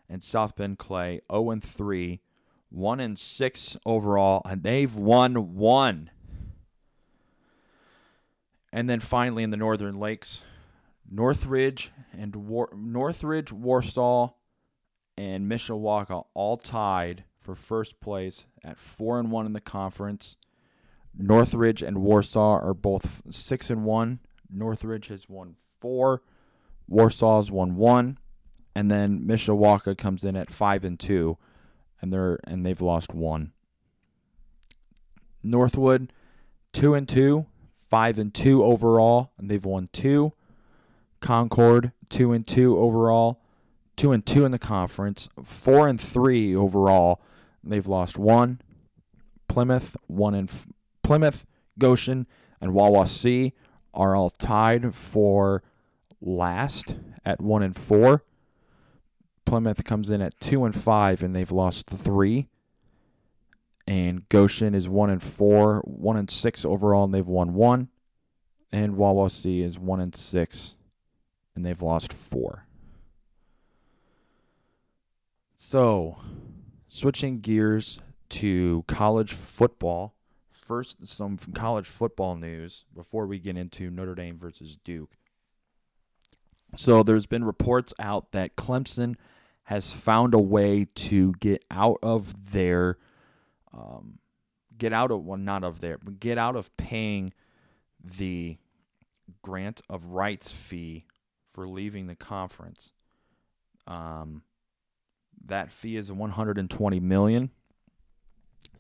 And 0.09 0.23
South 0.23 0.57
Bend 0.57 0.79
Clay 0.79 1.21
0 1.31 1.51
and 1.51 1.63
three 1.63 2.21
one 2.71 3.01
and 3.01 3.19
six 3.19 3.77
overall, 3.87 4.43
and 4.45 4.63
they've 4.63 4.95
won 4.95 5.55
one. 5.55 6.11
And 8.73 8.89
then 8.89 9.01
finally 9.01 9.43
in 9.43 9.51
the 9.51 9.57
Northern 9.57 9.99
Lakes, 9.99 10.45
Northridge 11.11 11.91
and 12.13 12.37
War- 12.37 12.73
Northridge, 12.77 13.51
Warsaw, 13.51 14.33
and 15.17 15.51
Mishawaka 15.51 16.27
all 16.35 16.57
tied 16.57 17.25
for 17.41 17.55
first 17.55 18.01
place 18.01 18.45
at 18.63 18.79
four 18.79 19.19
and 19.19 19.31
one 19.31 19.47
in 19.47 19.55
the 19.55 19.61
conference. 19.61 20.37
Northridge 21.17 21.83
and 21.83 22.03
Warsaw 22.03 22.59
are 22.61 22.75
both 22.75 23.23
six 23.31 23.71
and 23.71 23.85
one. 23.85 24.21
Northridge 24.51 25.09
has 25.09 25.29
won 25.29 25.57
four. 25.81 26.23
Warsaw's 26.89 27.51
won 27.51 27.77
one, 27.77 28.19
and 28.75 28.91
then 28.91 29.21
Mishawaka 29.21 29.97
comes 29.99 30.25
in 30.25 30.37
at 30.37 30.51
five 30.51 30.85
and 30.85 30.99
two 30.99 31.37
and 32.01 32.13
they're 32.13 32.39
and 32.45 32.65
they've 32.65 32.81
lost 32.81 33.15
one. 33.15 33.53
Northwood, 35.43 36.13
two 36.73 36.95
and 36.95 37.09
two, 37.09 37.47
five 37.91 38.19
and 38.19 38.35
two 38.35 38.65
overall, 38.65 39.33
and 39.39 39.51
they've 39.51 39.65
won 39.65 39.89
two. 39.93 40.33
Concord, 41.21 41.93
two 42.09 42.33
and 42.33 42.47
two 42.47 42.79
overall, 42.79 43.41
two 43.97 44.13
and 44.13 44.25
two 44.25 44.45
in 44.45 44.53
the 44.53 44.59
conference, 44.59 45.29
four 45.45 45.89
and 45.89 46.01
three 46.01 46.55
overall. 46.55 47.21
And 47.63 47.73
they've 47.73 47.87
lost 47.87 48.19
one. 48.19 48.61
Plymouth, 49.49 49.97
one 50.07 50.35
and 50.35 50.49
f- 50.49 50.67
Plymouth, 51.09 51.47
Goshen, 51.79 52.27
and 52.61 52.73
Wawasee 52.73 53.53
are 53.95 54.15
all 54.15 54.29
tied 54.29 54.95
for 54.95 55.63
last 56.21 56.97
at 57.25 57.41
one 57.41 57.63
and 57.63 57.75
four. 57.75 58.25
Plymouth 59.47 59.85
comes 59.85 60.11
in 60.11 60.21
at 60.21 60.39
two 60.39 60.67
and 60.67 60.77
five, 60.77 61.23
and 61.23 61.35
they've 61.35 61.51
lost 61.51 61.87
three. 61.87 62.49
And 63.87 64.29
Goshen 64.29 64.75
is 64.75 64.87
one 64.87 65.09
and 65.09 65.23
four, 65.23 65.81
one 65.87 66.19
and 66.19 66.31
six 66.31 66.67
overall, 66.67 67.05
and 67.05 67.15
they've 67.15 67.27
won 67.27 67.55
one. 67.55 67.89
And 68.71 68.97
Wawasee 68.97 69.65
is 69.65 69.79
one 69.79 70.01
and 70.01 70.15
six, 70.15 70.75
and 71.57 71.65
they've 71.65 71.81
lost 71.81 72.13
four. 72.13 72.67
So, 75.57 76.19
switching 76.87 77.41
gears 77.41 77.99
to 78.29 78.85
college 78.87 79.33
football. 79.33 80.15
First, 80.69 81.07
some 81.07 81.39
college 81.55 81.89
football 81.89 82.37
news 82.37 82.85
before 82.95 83.27
we 83.27 83.39
get 83.39 83.57
into 83.57 83.91
Notre 83.91 84.15
Dame 84.15 84.39
versus 84.39 84.77
Duke. 84.77 85.17
So, 86.77 87.03
there's 87.03 87.27
been 87.27 87.43
reports 87.43 87.95
out 87.99 88.33
that 88.33 88.55
Clemson 88.55 89.17
has 89.65 89.95
found 89.95 90.35
a 90.35 90.39
way 90.39 90.87
to 90.95 91.33
get 91.41 91.65
out 91.71 91.97
of 92.03 92.53
their 92.53 92.99
um, 93.73 94.19
get 94.77 94.93
out 94.93 95.11
of 95.11 95.25
well 95.25 95.39
not 95.39 95.65
of 95.65 95.81
their 95.81 95.99
but 95.99 96.21
get 96.21 96.39
out 96.39 96.57
of 96.57 96.75
paying 96.77 97.33
the 98.03 98.59
grant 99.43 99.81
of 99.89 100.05
rights 100.07 100.53
fee 100.53 101.07
for 101.51 101.67
leaving 101.67 102.07
the 102.07 102.15
conference. 102.15 102.93
Um, 103.87 104.43
that 105.47 105.73
fee 105.73 105.97
is 105.97 106.13
120 106.13 107.01
million, 107.01 107.51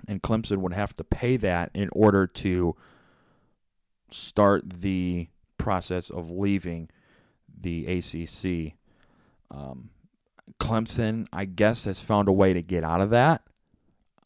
and 0.08 0.22
Clemson 0.22 0.58
would 0.58 0.72
have 0.72 0.94
to 0.94 1.04
pay 1.04 1.36
that 1.36 1.70
in 1.74 1.90
order 1.92 2.26
to 2.26 2.74
start 4.10 4.68
the 4.80 5.28
process 5.58 6.08
of 6.08 6.30
leaving 6.30 6.88
the 7.60 7.84
ACC. 7.86 8.74
Um, 9.50 9.90
Clemson, 10.58 11.26
I 11.32 11.44
guess, 11.44 11.84
has 11.84 12.00
found 12.00 12.26
a 12.28 12.32
way 12.32 12.54
to 12.54 12.62
get 12.62 12.82
out 12.82 13.02
of 13.02 13.10
that, 13.10 13.42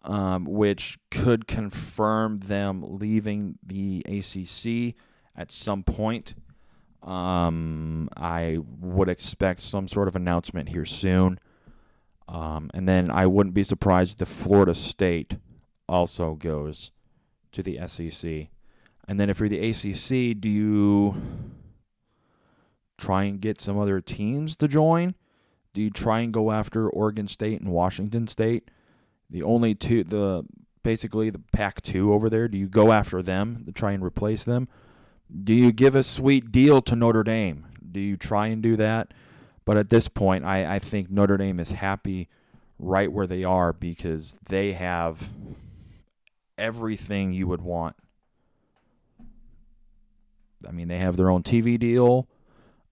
um, 0.04 0.44
which 0.44 0.98
could 1.10 1.48
confirm 1.48 2.38
them 2.38 2.84
leaving 2.86 3.58
the 3.62 4.04
ACC 4.06 4.94
at 5.36 5.50
some 5.50 5.82
point. 5.82 6.34
Um, 7.02 8.08
I 8.16 8.58
would 8.80 9.08
expect 9.08 9.60
some 9.60 9.88
sort 9.88 10.06
of 10.06 10.14
announcement 10.14 10.68
here 10.68 10.84
soon. 10.84 11.40
Um, 12.28 12.70
and 12.72 12.88
then 12.88 13.10
I 13.10 13.26
wouldn't 13.26 13.54
be 13.54 13.64
surprised 13.64 14.22
if 14.22 14.28
Florida 14.28 14.74
State 14.74 15.34
also 15.88 16.34
goes 16.34 16.90
to 17.52 17.62
the 17.62 17.78
SEC. 17.86 18.48
And 19.08 19.18
then 19.18 19.28
if 19.28 19.40
you're 19.40 19.48
the 19.48 19.70
ACC, 19.70 20.40
do 20.40 20.48
you 20.48 21.20
try 22.98 23.24
and 23.24 23.40
get 23.40 23.60
some 23.60 23.78
other 23.78 24.00
teams 24.00 24.56
to 24.56 24.68
join? 24.68 25.14
Do 25.74 25.82
you 25.82 25.90
try 25.90 26.20
and 26.20 26.32
go 26.32 26.50
after 26.50 26.88
Oregon 26.88 27.26
State 27.26 27.60
and 27.60 27.70
Washington 27.70 28.26
State? 28.26 28.70
The 29.30 29.42
only 29.42 29.74
two, 29.74 30.04
the 30.04 30.44
basically 30.82 31.30
the 31.30 31.40
Pac-2 31.52 32.10
over 32.10 32.28
there. 32.28 32.48
Do 32.48 32.58
you 32.58 32.68
go 32.68 32.92
after 32.92 33.22
them 33.22 33.64
to 33.66 33.72
try 33.72 33.92
and 33.92 34.04
replace 34.04 34.44
them? 34.44 34.68
Do 35.42 35.54
you 35.54 35.72
give 35.72 35.94
a 35.94 36.02
sweet 36.02 36.52
deal 36.52 36.82
to 36.82 36.96
Notre 36.96 37.22
Dame? 37.22 37.66
Do 37.90 38.00
you 38.00 38.16
try 38.16 38.48
and 38.48 38.62
do 38.62 38.76
that? 38.76 39.14
But 39.64 39.76
at 39.76 39.88
this 39.88 40.08
point, 40.08 40.44
I, 40.44 40.74
I 40.74 40.78
think 40.78 41.10
Notre 41.10 41.36
Dame 41.36 41.60
is 41.60 41.72
happy 41.72 42.28
right 42.78 43.10
where 43.10 43.26
they 43.26 43.44
are 43.44 43.72
because 43.72 44.36
they 44.48 44.72
have 44.72 45.30
everything 46.62 47.32
you 47.32 47.48
would 47.48 47.60
want. 47.60 47.96
I 50.66 50.70
mean, 50.70 50.86
they 50.86 50.98
have 50.98 51.16
their 51.16 51.28
own 51.28 51.42
TV 51.42 51.76
deal. 51.78 52.28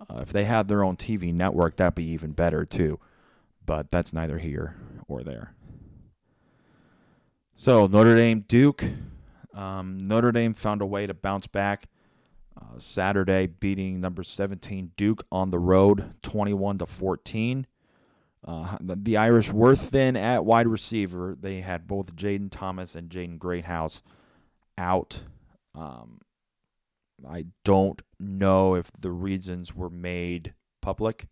Uh, 0.00 0.18
if 0.22 0.32
they 0.32 0.44
had 0.44 0.66
their 0.66 0.82
own 0.82 0.96
TV 0.96 1.32
network, 1.32 1.76
that'd 1.76 1.94
be 1.94 2.10
even 2.10 2.32
better 2.32 2.64
too. 2.64 2.98
But 3.64 3.88
that's 3.90 4.12
neither 4.12 4.38
here 4.38 4.76
or 5.06 5.22
there. 5.22 5.54
So 7.56 7.86
Notre 7.86 8.16
Dame 8.16 8.40
Duke. 8.40 8.84
Um, 9.54 9.98
Notre 9.98 10.32
Dame 10.32 10.54
found 10.54 10.82
a 10.82 10.86
way 10.86 11.06
to 11.06 11.14
bounce 11.14 11.46
back 11.46 11.88
uh, 12.60 12.78
Saturday, 12.78 13.46
beating 13.46 14.00
number 14.00 14.24
17 14.24 14.92
Duke 14.96 15.24
on 15.30 15.50
the 15.50 15.58
road, 15.58 16.14
21 16.22 16.78
to 16.78 16.86
14. 16.86 17.66
Uh, 18.46 18.76
the, 18.80 19.16
Irish 19.16 19.52
were 19.52 19.76
thin 19.76 20.16
at 20.16 20.44
wide 20.44 20.66
receiver. 20.66 21.36
They 21.38 21.60
had 21.60 21.86
both 21.86 22.16
Jayden 22.16 22.50
Thomas 22.50 22.94
and 22.94 23.10
Jaden 23.10 23.38
Greathouse 23.38 24.02
out. 24.78 25.22
Um, 25.74 26.20
I 27.28 27.46
don't 27.64 28.00
know 28.18 28.74
if 28.74 28.90
the 28.98 29.10
reasons 29.10 29.74
were 29.74 29.90
made 29.90 30.54
public, 30.80 31.26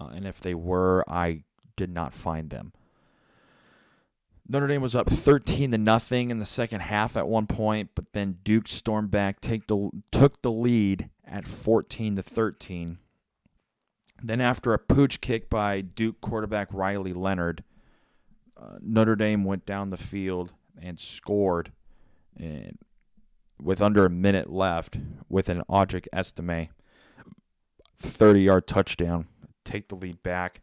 uh, 0.00 0.10
and 0.14 0.26
if 0.26 0.40
they 0.40 0.54
were, 0.54 1.04
I 1.08 1.42
did 1.76 1.90
not 1.90 2.14
find 2.14 2.50
them. 2.50 2.72
Notre 4.48 4.66
Dame 4.66 4.82
was 4.82 4.94
up 4.94 5.08
13 5.08 5.72
to 5.72 5.78
nothing 5.78 6.30
in 6.30 6.38
the 6.38 6.44
second 6.44 6.80
half 6.80 7.16
at 7.16 7.26
one 7.26 7.46
point, 7.46 7.90
but 7.94 8.12
then 8.12 8.38
Duke 8.44 8.68
stormed 8.68 9.10
back, 9.10 9.40
take 9.40 9.66
the, 9.66 9.90
took 10.10 10.42
the 10.42 10.50
lead 10.50 11.10
at 11.24 11.46
14 11.46 12.16
to 12.16 12.22
13. 12.22 12.98
Then, 14.22 14.40
after 14.40 14.72
a 14.72 14.78
pooch 14.78 15.20
kick 15.20 15.50
by 15.50 15.80
Duke 15.80 16.20
quarterback 16.20 16.68
Riley 16.72 17.12
Leonard, 17.12 17.64
uh, 18.56 18.76
Notre 18.80 19.16
Dame 19.16 19.44
went 19.44 19.66
down 19.66 19.90
the 19.90 19.96
field 19.96 20.52
and 20.80 20.98
scored 20.98 21.72
and 22.36 22.78
with 23.60 23.80
under 23.80 24.04
a 24.04 24.10
minute 24.10 24.50
left 24.50 24.98
with 25.28 25.48
an 25.48 25.62
Audric 25.68 26.06
Estime 26.12 26.68
30 27.96 28.42
yard 28.42 28.66
touchdown, 28.66 29.26
take 29.64 29.88
the 29.88 29.94
lead 29.94 30.22
back. 30.22 30.62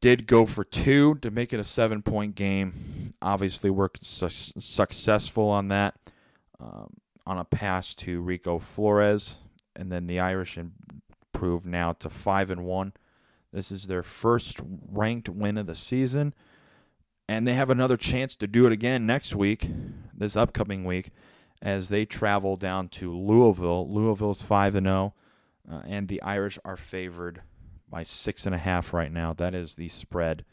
Did 0.00 0.26
go 0.26 0.46
for 0.46 0.64
two 0.64 1.14
to 1.16 1.30
make 1.30 1.52
it 1.52 1.60
a 1.60 1.64
seven 1.64 2.02
point 2.02 2.34
game. 2.34 3.14
Obviously, 3.22 3.70
we're 3.70 3.88
su- 4.00 4.28
successful 4.28 5.48
on 5.48 5.68
that 5.68 5.94
um, 6.60 6.94
on 7.24 7.38
a 7.38 7.44
pass 7.44 7.94
to 7.94 8.20
Rico 8.20 8.58
Flores. 8.58 9.38
And 9.76 9.90
then 9.90 10.06
the 10.06 10.20
Irish 10.20 10.58
improved 11.42 11.66
now 11.66 11.92
to 11.92 12.08
5 12.08 12.50
and 12.50 12.64
1. 12.64 12.92
This 13.52 13.72
is 13.72 13.86
their 13.86 14.04
first 14.04 14.60
ranked 14.88 15.28
win 15.28 15.58
of 15.58 15.66
the 15.66 15.74
season. 15.74 16.34
And 17.28 17.46
they 17.46 17.54
have 17.54 17.70
another 17.70 17.96
chance 17.96 18.36
to 18.36 18.46
do 18.46 18.66
it 18.66 18.72
again 18.72 19.06
next 19.06 19.34
week, 19.34 19.68
this 20.16 20.36
upcoming 20.36 20.84
week, 20.84 21.10
as 21.60 21.88
they 21.88 22.04
travel 22.04 22.56
down 22.56 22.88
to 22.90 23.16
Louisville. 23.16 23.92
Louisville's 23.92 24.42
5 24.42 24.76
and 24.76 24.86
0. 24.86 25.14
Uh, 25.70 25.80
and 25.84 26.08
the 26.08 26.22
Irish 26.22 26.58
are 26.64 26.76
favored 26.76 27.42
by 27.88 28.02
six 28.02 28.46
and 28.46 28.54
a 28.54 28.58
half 28.58 28.92
right 28.92 29.12
now. 29.12 29.32
That 29.32 29.54
is 29.54 29.74
the 29.74 29.88
spread 29.88 30.44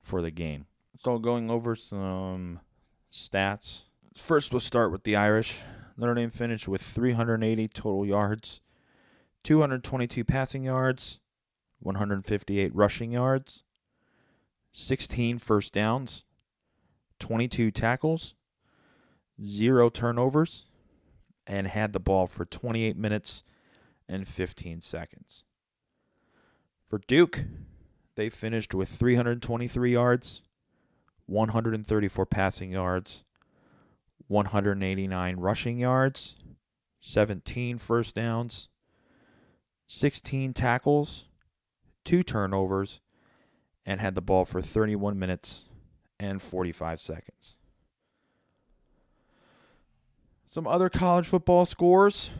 for 0.00 0.22
the 0.22 0.30
game. 0.30 0.66
So 0.98 1.18
going 1.18 1.50
over 1.50 1.74
some 1.74 2.60
stats. 3.12 3.82
First, 4.16 4.52
we'll 4.52 4.60
start 4.60 4.92
with 4.92 5.04
the 5.04 5.16
Irish. 5.16 5.60
Notre 5.96 6.14
Dame 6.14 6.30
finished 6.30 6.68
with 6.68 6.82
380 6.82 7.68
total 7.68 8.06
yards, 8.06 8.60
222 9.46 10.24
passing 10.24 10.64
yards, 10.64 11.20
158 11.78 12.74
rushing 12.74 13.12
yards, 13.12 13.62
16 14.72 15.38
first 15.38 15.72
downs, 15.72 16.24
22 17.20 17.70
tackles, 17.70 18.34
zero 19.40 19.88
turnovers, 19.88 20.66
and 21.46 21.68
had 21.68 21.92
the 21.92 22.00
ball 22.00 22.26
for 22.26 22.44
28 22.44 22.96
minutes 22.96 23.44
and 24.08 24.26
15 24.26 24.80
seconds. 24.80 25.44
For 26.88 26.98
Duke, 27.06 27.44
they 28.16 28.28
finished 28.28 28.74
with 28.74 28.88
323 28.88 29.92
yards, 29.92 30.42
134 31.26 32.26
passing 32.26 32.72
yards, 32.72 33.22
189 34.26 35.36
rushing 35.36 35.78
yards, 35.78 36.34
17 37.00 37.78
first 37.78 38.16
downs, 38.16 38.70
16 39.86 40.52
tackles, 40.52 41.26
two 42.04 42.22
turnovers, 42.22 43.00
and 43.84 44.00
had 44.00 44.14
the 44.14 44.20
ball 44.20 44.44
for 44.44 44.60
31 44.60 45.18
minutes 45.18 45.64
and 46.18 46.42
45 46.42 46.98
seconds. 46.98 47.56
Some 50.46 50.66
other 50.66 50.88
college 50.88 51.26
football 51.26 51.66
scores 51.66 52.30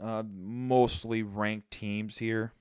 uh, 0.00 0.22
mostly 0.26 1.22
ranked 1.22 1.70
teams 1.70 2.18
here. 2.18 2.52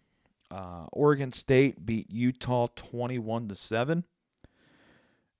Uh, 0.52 0.86
Oregon 0.92 1.34
State 1.34 1.86
beat 1.86 2.12
Utah 2.12 2.68
21 2.76 3.50
to 3.50 3.56
7. 3.56 4.06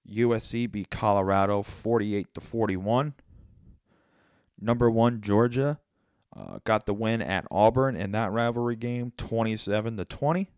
USC 0.10 0.70
beat 0.70 0.90
Colorado 0.90 1.62
48 1.62 2.34
to 2.34 2.42
41. 2.42 3.14
Number 4.60 4.90
1 4.90 5.22
Georgia 5.22 5.80
uh, 6.36 6.60
got 6.64 6.86
the 6.86 6.94
win 6.94 7.22
at 7.22 7.46
Auburn 7.52 7.96
in 7.96 8.12
that 8.12 8.32
rivalry 8.32 8.76
game 8.76 9.14
27 9.18 9.98
to 9.98 10.06
20. 10.06 10.50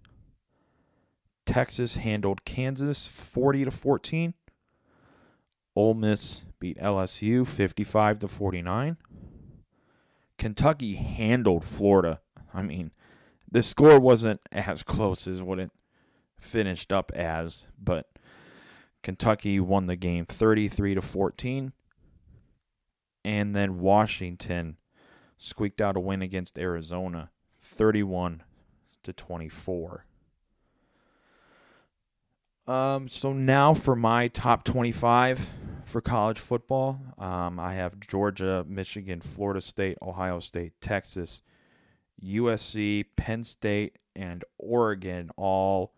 Texas 1.46 1.98
handled 1.98 2.46
Kansas 2.46 3.08
40 3.08 3.66
to 3.66 3.72
14. 3.72 4.34
Ole 5.76 5.94
Miss 5.94 6.42
beat 6.60 6.78
LSU 6.80 7.46
55 7.46 8.20
to 8.20 8.28
49. 8.28 8.98
Kentucky 10.38 10.96
handled 10.96 11.64
Florida. 11.64 12.22
I 12.54 12.62
mean, 12.62 12.92
the 13.52 13.62
score 13.62 14.00
wasn't 14.00 14.42
as 14.52 14.84
close 14.84 15.28
as 15.28 15.42
what 15.42 15.60
it 15.60 15.72
finished 16.40 16.92
up 16.92 17.12
as, 17.14 17.68
but 17.82 18.10
Kentucky 19.04 19.60
won 19.60 19.88
the 19.88 19.96
game 19.96 20.26
33 20.26 20.96
to 20.96 21.02
14. 21.02 21.74
And 23.24 23.56
then 23.56 23.80
Washington 23.80 24.78
squeaked 25.46 25.80
out 25.80 25.96
a 25.96 26.00
win 26.00 26.22
against 26.22 26.58
Arizona 26.58 27.30
31 27.62 28.44
to 29.04 29.14
24. 29.14 30.06
Um, 32.68 33.08
so 33.08 33.32
now 33.32 33.76
for 33.76 33.96
my 33.96 34.28
top 34.28 34.64
25 34.64 35.48
for 35.86 36.02
college 36.02 36.40
football. 36.40 37.00
Um, 37.20 37.60
I 37.60 37.76
have 37.76 38.00
Georgia, 38.00 38.66
Michigan, 38.68 39.22
Florida 39.22 39.62
State, 39.62 40.00
Ohio 40.02 40.40
State, 40.40 40.74
Texas, 40.82 41.44
USC, 42.24 43.06
Penn 43.16 43.44
State, 43.44 44.00
and 44.16 44.44
Oregon 44.58 45.30
all 45.38 45.94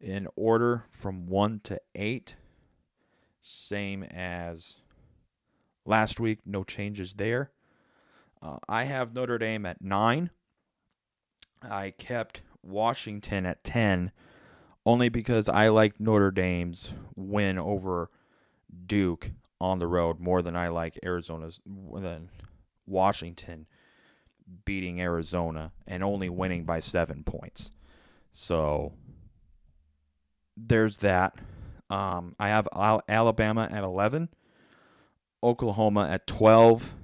in 0.00 0.28
order 0.36 0.84
from 0.90 1.26
1 1.28 1.60
to 1.64 1.80
8. 1.94 2.34
Same 3.40 4.02
as 4.02 4.82
last 5.86 6.20
week, 6.20 6.40
no 6.44 6.62
changes 6.62 7.14
there. 7.14 7.52
Uh, 8.42 8.56
I 8.68 8.84
have 8.84 9.14
Notre 9.14 9.38
Dame 9.38 9.66
at 9.66 9.80
9. 9.80 10.30
I 11.62 11.90
kept 11.90 12.42
Washington 12.62 13.46
at 13.46 13.62
10 13.62 14.10
only 14.84 15.08
because 15.08 15.48
I 15.48 15.68
like 15.68 16.00
Notre 16.00 16.32
Dame's 16.32 16.94
win 17.14 17.58
over 17.58 18.10
Duke 18.86 19.30
on 19.60 19.78
the 19.78 19.86
road 19.86 20.18
more 20.18 20.42
than 20.42 20.56
I 20.56 20.68
like 20.68 20.98
Arizona's 21.04 21.60
than 21.64 22.30
Washington 22.84 23.66
beating 24.64 25.00
Arizona 25.00 25.72
and 25.86 26.02
only 26.02 26.28
winning 26.28 26.64
by 26.64 26.80
seven 26.80 27.22
points. 27.22 27.70
So 28.32 28.92
there's 30.56 30.98
that. 30.98 31.34
Um, 31.90 32.34
I 32.40 32.48
have 32.48 32.66
Alabama 33.08 33.68
at 33.70 33.84
11, 33.84 34.30
Oklahoma 35.44 36.08
at 36.10 36.26
12, 36.26 36.94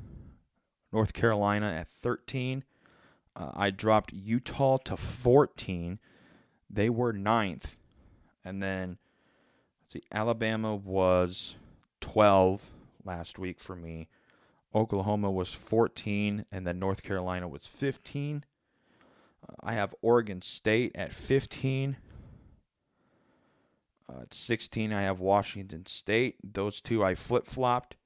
North 0.93 1.12
Carolina 1.12 1.66
at 1.66 1.89
13. 1.89 2.64
Uh, 3.36 3.51
I 3.55 3.70
dropped 3.70 4.12
Utah 4.12 4.78
to 4.78 4.97
14. 4.97 5.99
They 6.70 6.91
were 6.91 7.12
ninth. 7.12 7.76
And 8.45 8.62
then 8.62 8.99
let's 9.82 9.95
see, 9.95 10.03
Alabama 10.12 10.74
was 10.74 11.57
12 12.01 12.70
last 13.05 13.39
week 13.39 13.61
for 13.61 13.76
me. 13.76 14.09
Oklahoma 14.74 15.30
was 15.30 15.55
14, 15.55 16.45
and 16.53 16.66
then 16.66 16.78
North 16.78 17.03
Carolina 17.03 17.49
was 17.49 17.66
15. 17.66 18.45
Uh, 19.49 19.55
I 19.62 19.72
have 19.72 19.95
Oregon 20.03 20.43
State 20.43 20.93
at 20.95 21.14
15. 21.14 21.97
Uh, 24.11 24.22
at 24.22 24.34
16, 24.34 24.93
I 24.93 25.03
have 25.03 25.20
Washington 25.20 25.86
State. 25.86 26.36
Those 26.43 26.80
two 26.80 27.03
I 27.03 27.14
flip 27.14 27.47
flopped. 27.47 27.97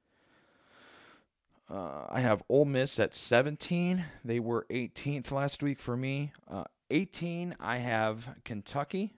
Uh, 1.72 2.04
I 2.10 2.20
have 2.20 2.42
Ole 2.50 2.66
Miss 2.66 3.00
at 3.00 3.14
17. 3.14 4.04
They 4.24 4.40
were 4.40 4.66
18th 4.68 5.30
last 5.30 5.62
week 5.62 5.78
for 5.78 5.96
me. 5.96 6.32
Uh, 6.46 6.64
18, 6.90 7.56
I 7.58 7.78
have 7.78 8.28
Kentucky. 8.44 9.14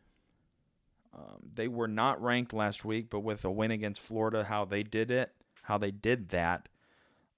Um, 1.13 1.51
they 1.53 1.67
were 1.67 1.89
not 1.89 2.23
ranked 2.23 2.53
last 2.53 2.85
week, 2.85 3.11
but 3.11 3.21
with 3.21 3.45
a 3.45 3.51
win 3.51 3.73
against 3.73 4.01
Florida, 4.01 4.45
how 4.45 4.65
they 4.65 4.85
did 4.85 5.11
it, 5.11 5.33
how 5.63 5.79
they 5.79 5.91
did 5.91 6.29
that, 6.29 6.69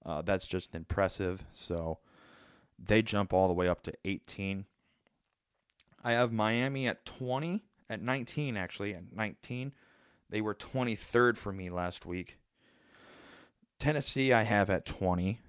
uh, 0.05 0.21
that's 0.21 0.47
just 0.47 0.75
impressive. 0.75 1.43
So 1.51 1.97
they 2.77 3.01
jump 3.01 3.33
all 3.33 3.47
the 3.47 3.53
way 3.53 3.67
up 3.67 3.81
to 3.83 3.93
18. 4.05 4.65
I 6.03 6.11
have 6.11 6.31
Miami 6.31 6.87
at 6.87 7.05
20, 7.05 7.63
at 7.89 8.01
19 8.01 8.55
actually, 8.55 8.93
at 8.93 9.11
19. 9.11 9.73
They 10.29 10.41
were 10.41 10.53
23rd 10.53 11.37
for 11.37 11.51
me 11.51 11.71
last 11.71 12.05
week. 12.05 12.36
Tennessee, 13.79 14.33
I 14.33 14.43
have 14.43 14.69
at 14.69 14.85
20. 14.85 15.39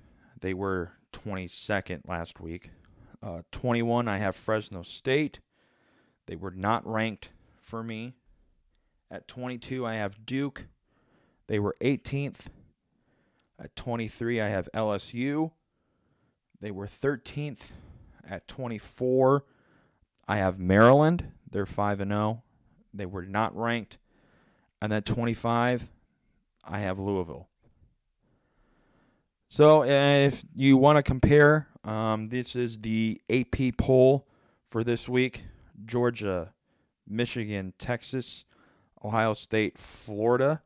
They 0.40 0.54
were 0.54 0.92
22nd 1.12 2.06
last 2.06 2.40
week. 2.40 2.70
Uh, 3.22 3.42
21, 3.50 4.06
I 4.06 4.18
have 4.18 4.36
Fresno 4.36 4.82
State. 4.82 5.40
They 6.26 6.36
were 6.36 6.50
not 6.50 6.86
ranked 6.86 7.30
for 7.60 7.82
me. 7.82 8.14
At 9.10 9.26
22, 9.26 9.86
I 9.86 9.94
have 9.94 10.26
Duke. 10.26 10.66
They 11.46 11.58
were 11.58 11.76
18th. 11.80 12.46
At 13.58 13.74
23, 13.74 14.40
I 14.40 14.48
have 14.48 14.68
LSU. 14.74 15.50
They 16.60 16.70
were 16.70 16.86
13th. 16.86 17.70
At 18.28 18.46
24, 18.46 19.44
I 20.28 20.36
have 20.36 20.58
Maryland. 20.58 21.32
They're 21.50 21.66
5 21.66 22.00
and 22.00 22.10
0. 22.10 22.42
They 22.92 23.06
were 23.06 23.24
not 23.24 23.56
ranked. 23.56 23.98
And 24.80 24.92
at 24.92 25.06
25, 25.06 25.88
I 26.62 26.78
have 26.80 26.98
Louisville. 26.98 27.47
So, 29.51 29.82
if 29.82 30.44
you 30.55 30.76
want 30.76 30.99
to 30.99 31.03
compare, 31.03 31.68
um, 31.82 32.28
this 32.28 32.55
is 32.55 32.80
the 32.80 33.18
AP 33.30 33.78
poll 33.78 34.28
for 34.68 34.84
this 34.84 35.09
week 35.09 35.44
Georgia, 35.86 36.53
Michigan, 37.09 37.72
Texas, 37.78 38.44
Ohio 39.03 39.32
State, 39.32 39.78
Florida, 39.78 40.61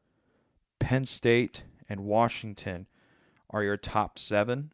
Penn 0.80 1.04
State, 1.04 1.62
and 1.88 2.00
Washington 2.00 2.88
are 3.50 3.62
your 3.62 3.76
top 3.76 4.18
seven. 4.18 4.72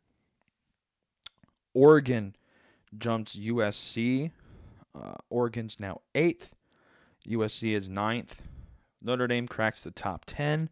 Oregon 1.74 2.34
jumps 2.96 3.36
USC. 3.36 4.30
Uh, 4.94 5.16
Oregon's 5.28 5.78
now 5.78 6.00
eighth. 6.14 6.54
USC 7.28 7.74
is 7.74 7.90
ninth. 7.90 8.40
Notre 9.02 9.26
Dame 9.26 9.46
cracks 9.46 9.82
the 9.82 9.90
top 9.90 10.24
10, 10.24 10.70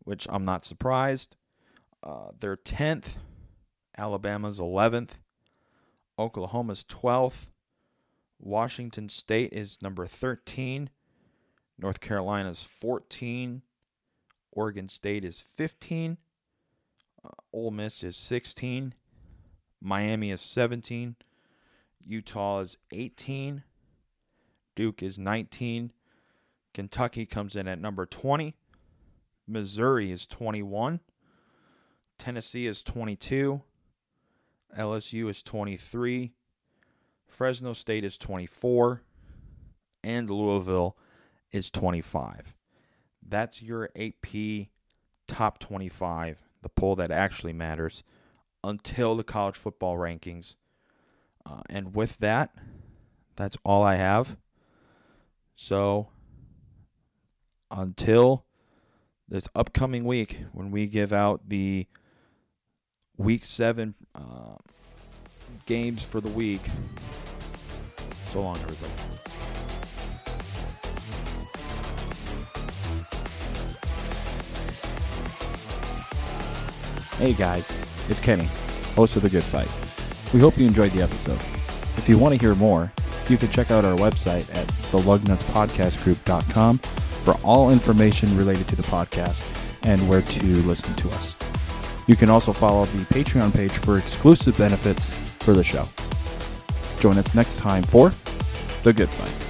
which 0.00 0.26
I'm 0.28 0.42
not 0.42 0.64
surprised. 0.64 1.36
Uh, 2.04 2.30
they're 2.38 2.56
10th. 2.56 3.16
Alabama's 3.96 4.58
11th. 4.58 5.12
Oklahoma's 6.18 6.84
12th. 6.84 7.48
Washington 8.38 9.08
State 9.08 9.52
is 9.52 9.78
number 9.82 10.06
13. 10.06 10.90
North 11.78 12.00
Carolina's 12.00 12.62
14. 12.62 13.62
Oregon 14.52 14.88
State 14.88 15.24
is 15.24 15.40
15. 15.40 16.18
Uh, 17.24 17.28
Ole 17.52 17.70
Miss 17.70 18.04
is 18.04 18.16
16. 18.16 18.94
Miami 19.80 20.30
is 20.30 20.42
17. 20.42 21.16
Utah 22.06 22.60
is 22.60 22.76
18. 22.92 23.62
Duke 24.76 25.02
is 25.02 25.18
19. 25.18 25.92
Kentucky 26.74 27.24
comes 27.24 27.56
in 27.56 27.66
at 27.66 27.80
number 27.80 28.04
20. 28.04 28.54
Missouri 29.46 30.10
is 30.10 30.26
21. 30.26 31.00
Tennessee 32.24 32.66
is 32.66 32.82
22. 32.82 33.60
LSU 34.78 35.28
is 35.28 35.42
23. 35.42 36.32
Fresno 37.26 37.74
State 37.74 38.02
is 38.02 38.16
24. 38.16 39.02
And 40.02 40.30
Louisville 40.30 40.96
is 41.52 41.70
25. 41.70 42.56
That's 43.22 43.60
your 43.60 43.90
AP 43.94 44.68
top 45.28 45.58
25, 45.58 46.44
the 46.62 46.70
poll 46.70 46.96
that 46.96 47.10
actually 47.10 47.52
matters 47.52 48.02
until 48.62 49.16
the 49.16 49.24
college 49.24 49.56
football 49.56 49.98
rankings. 49.98 50.54
Uh, 51.44 51.60
and 51.68 51.94
with 51.94 52.16
that, 52.20 52.54
that's 53.36 53.58
all 53.64 53.82
I 53.82 53.96
have. 53.96 54.38
So 55.56 56.08
until 57.70 58.46
this 59.28 59.46
upcoming 59.54 60.06
week 60.06 60.40
when 60.52 60.70
we 60.70 60.86
give 60.86 61.12
out 61.12 61.50
the 61.50 61.86
week 63.16 63.44
seven 63.44 63.94
uh, 64.14 64.56
games 65.66 66.04
for 66.04 66.20
the 66.20 66.28
week. 66.28 66.60
So 68.30 68.40
long, 68.42 68.58
everybody. 68.58 68.92
Hey 77.18 77.32
guys, 77.32 77.78
it's 78.08 78.20
Kenny, 78.20 78.48
host 78.96 79.14
of 79.16 79.22
The 79.22 79.30
Good 79.30 79.44
Fight. 79.44 79.70
We 80.34 80.40
hope 80.40 80.58
you 80.58 80.66
enjoyed 80.66 80.90
the 80.90 81.02
episode. 81.02 81.38
If 81.96 82.08
you 82.08 82.18
want 82.18 82.34
to 82.34 82.40
hear 82.40 82.56
more, 82.56 82.92
you 83.28 83.36
can 83.36 83.50
check 83.50 83.70
out 83.70 83.84
our 83.84 83.96
website 83.96 84.52
at 84.54 84.66
thelugnutspodcastgroup.com 84.90 86.78
for 86.78 87.34
all 87.44 87.70
information 87.70 88.36
related 88.36 88.66
to 88.68 88.76
the 88.76 88.82
podcast 88.82 89.42
and 89.84 90.08
where 90.08 90.22
to 90.22 90.46
listen 90.62 90.94
to 90.96 91.08
us. 91.10 91.36
You 92.06 92.16
can 92.16 92.28
also 92.28 92.52
follow 92.52 92.84
the 92.86 93.04
Patreon 93.14 93.54
page 93.54 93.72
for 93.72 93.98
exclusive 93.98 94.56
benefits 94.58 95.10
for 95.40 95.54
the 95.54 95.64
show. 95.64 95.84
Join 97.00 97.18
us 97.18 97.34
next 97.34 97.56
time 97.56 97.82
for 97.82 98.12
The 98.82 98.92
Good 98.92 99.08
Fight. 99.08 99.43